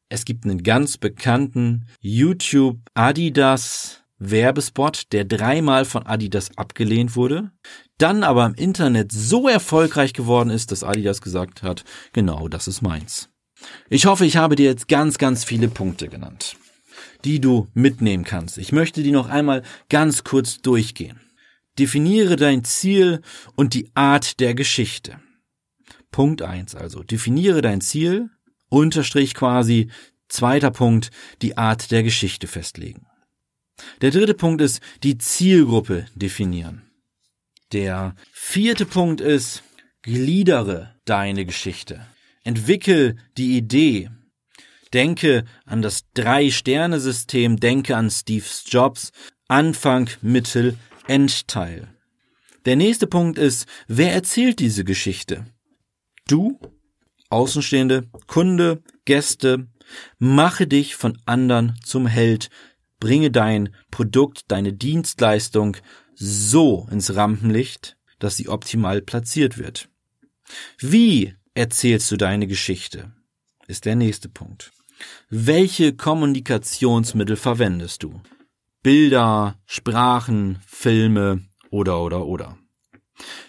Es 0.09 0.25
gibt 0.25 0.45
einen 0.45 0.63
ganz 0.63 0.97
bekannten 0.97 1.87
YouTube 2.01 2.79
Adidas 2.95 4.03
Werbespot, 4.19 5.13
der 5.13 5.27
dreimal 5.27 5.85
von 5.85 6.07
Adidas 6.07 6.57
abgelehnt 6.57 7.15
wurde, 7.15 7.51
dann 7.99 8.25
aber 8.25 8.47
im 8.47 8.55
Internet 8.55 9.13
so 9.13 9.47
erfolgreich 9.49 10.15
geworden 10.15 10.49
ist, 10.49 10.73
dass 10.73 10.83
Adidas 10.83 11.21
gesagt 11.21 11.63
hat, 11.63 11.85
genau 12.15 12.49
das 12.49 12.67
ist 12.67 12.81
meins. 12.81 13.29
Ich 13.91 14.07
hoffe, 14.07 14.25
ich 14.25 14.39
habe 14.39 14.57
dir 14.57 14.65
jetzt 14.67 14.89
ganz, 14.89 15.19
ganz 15.19 15.45
viele 15.45 15.69
Punkte 15.69 16.09
genannt 16.09 16.57
die 17.27 17.41
du 17.41 17.67
mitnehmen 17.75 18.25
kannst. 18.25 18.57
Ich 18.57 18.73
möchte 18.73 19.03
die 19.03 19.11
noch 19.11 19.29
einmal 19.29 19.62
ganz 19.89 20.23
kurz 20.25 20.62
durchgehen. 20.62 21.21
Definiere 21.79 22.37
dein 22.37 22.65
Ziel 22.65 23.21
und 23.57 23.75
die 23.75 23.91
Art 23.95 24.41
der 24.41 24.55
Geschichte. 24.55 25.19
Punkt 26.11 26.41
eins 26.41 26.75
also. 26.75 27.03
Definiere 27.03 27.61
dein 27.61 27.81
Ziel, 27.81 28.31
unterstrich 28.69 29.35
quasi 29.35 29.91
Zweiter 30.29 30.71
Punkt, 30.71 31.11
die 31.43 31.57
Art 31.57 31.91
der 31.91 32.03
Geschichte 32.03 32.47
festlegen. 32.47 33.07
Der 34.01 34.11
dritte 34.11 34.35
Punkt 34.35 34.61
ist 34.61 34.81
die 35.03 35.19
Zielgruppe 35.19 36.07
definieren. 36.15 36.83
Der 37.73 38.17
vierte 38.33 38.87
Punkt 38.87 39.21
ist, 39.21 39.62
gliedere 40.03 40.95
deine 41.05 41.45
Geschichte. 41.45 42.07
Entwickel 42.43 43.17
die 43.37 43.57
Idee. 43.57 44.11
Denke 44.97 45.45
an 45.67 45.83
das 45.83 46.11
Drei-Sterne-System, 46.15 47.61
denke 47.61 47.99
an 47.99 48.09
Steve 48.09 48.47
Jobs, 48.67 49.13
Anfang, 49.47 50.09
Mittel, 50.23 50.79
Endteil. 51.07 51.89
Der 52.65 52.77
nächste 52.77 53.07
Punkt 53.07 53.37
ist, 53.39 53.69
wer 53.89 54.15
erzählt 54.15 54.59
diese 54.59 54.85
Geschichte? 54.85 55.45
Du, 56.27 56.59
Außenstehende, 57.29 58.09
Kunde, 58.27 58.83
Gäste, 59.05 59.67
mache 60.19 60.67
dich 60.67 60.97
von 60.97 61.19
anderen 61.27 61.79
zum 61.85 62.07
Held, 62.07 62.49
bringe 62.99 63.31
dein 63.31 63.75
Produkt, 63.91 64.45
deine 64.49 64.73
Dienstleistung 64.73 65.77
so 66.15 66.89
ins 66.91 67.15
Rampenlicht, 67.15 67.99
dass 68.19 68.39
sie 68.39 68.49
optimal 68.49 69.03
platziert 69.03 69.59
wird. 69.59 69.91
Wie 70.79 71.35
erzählst 71.53 72.11
du 72.11 72.17
deine 72.17 72.47
Geschichte? 72.47 73.13
Ist 73.67 73.85
der 73.85 73.95
nächste 73.95 74.31
Punkt. 74.31 74.73
Welche 75.29 75.95
Kommunikationsmittel 75.95 77.37
verwendest 77.37 78.03
du? 78.03 78.21
Bilder, 78.83 79.57
Sprachen, 79.67 80.61
Filme 80.67 81.43
oder 81.71 82.01
oder 82.01 82.27
oder. 82.27 82.57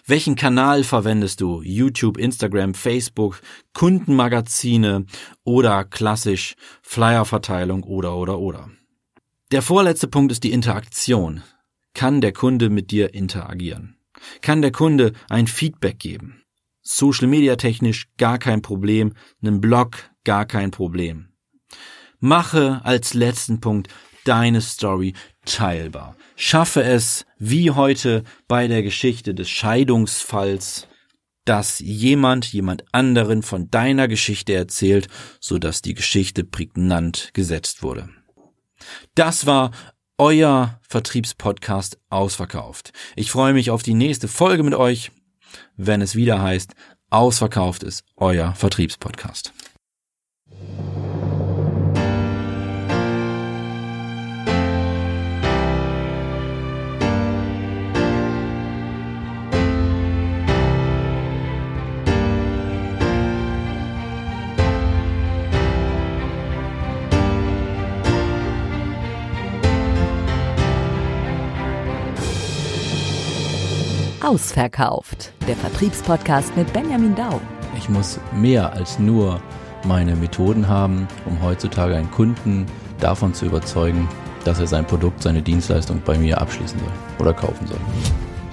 Welchen 0.06 0.34
Kanal 0.34 0.82
verwendest 0.82 1.40
du? 1.40 1.62
YouTube, 1.62 2.16
Instagram, 2.16 2.74
Facebook, 2.74 3.40
Kundenmagazine 3.74 5.04
oder 5.44 5.84
klassisch 5.84 6.54
Flyerverteilung 6.82 7.84
oder 7.84 8.16
oder 8.16 8.38
oder. 8.38 8.70
Der 9.52 9.62
vorletzte 9.62 10.08
Punkt 10.08 10.32
ist 10.32 10.44
die 10.44 10.52
Interaktion. 10.52 11.42
Kann 11.94 12.20
der 12.20 12.32
Kunde 12.32 12.70
mit 12.70 12.90
dir 12.90 13.14
interagieren? 13.14 13.96
Kann 14.40 14.62
der 14.62 14.72
Kunde 14.72 15.12
ein 15.28 15.46
Feedback 15.46 15.98
geben? 15.98 16.42
Social 16.82 17.28
Media 17.28 17.56
technisch 17.56 18.08
gar 18.16 18.38
kein 18.38 18.62
Problem, 18.62 19.12
einen 19.42 19.60
Blog 19.60 20.10
gar 20.24 20.46
kein 20.46 20.70
Problem. 20.70 21.27
Mache 22.20 22.80
als 22.84 23.14
letzten 23.14 23.60
Punkt 23.60 23.88
deine 24.24 24.60
Story 24.60 25.14
teilbar. 25.44 26.16
Schaffe 26.36 26.82
es, 26.82 27.24
wie 27.38 27.70
heute 27.70 28.24
bei 28.46 28.68
der 28.68 28.82
Geschichte 28.82 29.34
des 29.34 29.48
Scheidungsfalls, 29.48 30.88
dass 31.44 31.78
jemand 31.78 32.52
jemand 32.52 32.84
anderen 32.92 33.42
von 33.42 33.70
deiner 33.70 34.06
Geschichte 34.06 34.52
erzählt, 34.52 35.08
so 35.40 35.58
dass 35.58 35.80
die 35.80 35.94
Geschichte 35.94 36.44
prägnant 36.44 37.30
gesetzt 37.32 37.82
wurde. 37.82 38.10
Das 39.14 39.46
war 39.46 39.70
euer 40.18 40.78
Vertriebspodcast 40.88 41.98
ausverkauft. 42.10 42.92
Ich 43.16 43.30
freue 43.30 43.54
mich 43.54 43.70
auf 43.70 43.82
die 43.82 43.94
nächste 43.94 44.28
Folge 44.28 44.62
mit 44.62 44.74
euch, 44.74 45.10
wenn 45.76 46.02
es 46.02 46.14
wieder 46.14 46.42
heißt, 46.42 46.74
ausverkauft 47.08 47.82
ist 47.82 48.04
euer 48.16 48.54
Vertriebspodcast. 48.54 49.54
Ausverkauft. 74.28 75.32
Der 75.46 75.56
Vertriebspodcast 75.56 76.54
mit 76.54 76.70
Benjamin 76.74 77.14
Dau. 77.14 77.40
Ich 77.78 77.88
muss 77.88 78.20
mehr 78.34 78.70
als 78.74 78.98
nur 78.98 79.40
meine 79.86 80.14
Methoden 80.16 80.68
haben, 80.68 81.08
um 81.24 81.40
heutzutage 81.40 81.96
einen 81.96 82.10
Kunden 82.10 82.66
davon 83.00 83.32
zu 83.32 83.46
überzeugen, 83.46 84.06
dass 84.44 84.60
er 84.60 84.66
sein 84.66 84.86
Produkt, 84.86 85.22
seine 85.22 85.40
Dienstleistung 85.40 86.02
bei 86.04 86.18
mir 86.18 86.42
abschließen 86.42 86.78
soll 86.78 86.92
oder 87.18 87.32
kaufen 87.32 87.66
soll. 87.68 87.78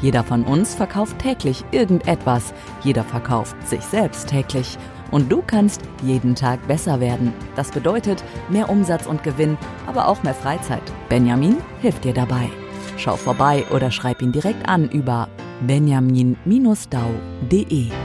Jeder 0.02 0.24
von 0.24 0.46
uns 0.46 0.76
verkauft 0.76 1.20
täglich 1.20 1.66
irgendetwas. 1.72 2.54
Jeder 2.82 3.04
verkauft 3.04 3.58
sich 3.68 3.82
selbst 3.82 4.30
täglich. 4.30 4.78
Und 5.12 5.30
du 5.30 5.44
kannst 5.46 5.82
jeden 6.02 6.36
Tag 6.36 6.66
besser 6.70 7.02
werden. 7.02 7.34
Das 7.58 7.72
bedeutet 7.72 8.24
mehr 8.48 8.70
Umsatz 8.70 9.06
und 9.06 9.24
Gewinn, 9.24 9.58
aber 9.88 10.08
auch 10.08 10.24
mehr 10.24 10.36
Freizeit. 10.36 10.84
Benjamin 11.10 11.58
hilft 11.82 12.06
dir 12.06 12.14
dabei. 12.14 12.50
Schau 12.96 13.18
vorbei 13.18 13.66
oder 13.74 13.92
schreib 13.92 14.22
ihn 14.22 14.32
direkt 14.32 14.70
an 14.70 14.90
über 14.90 15.28
benjamin-dau.de 15.62 18.05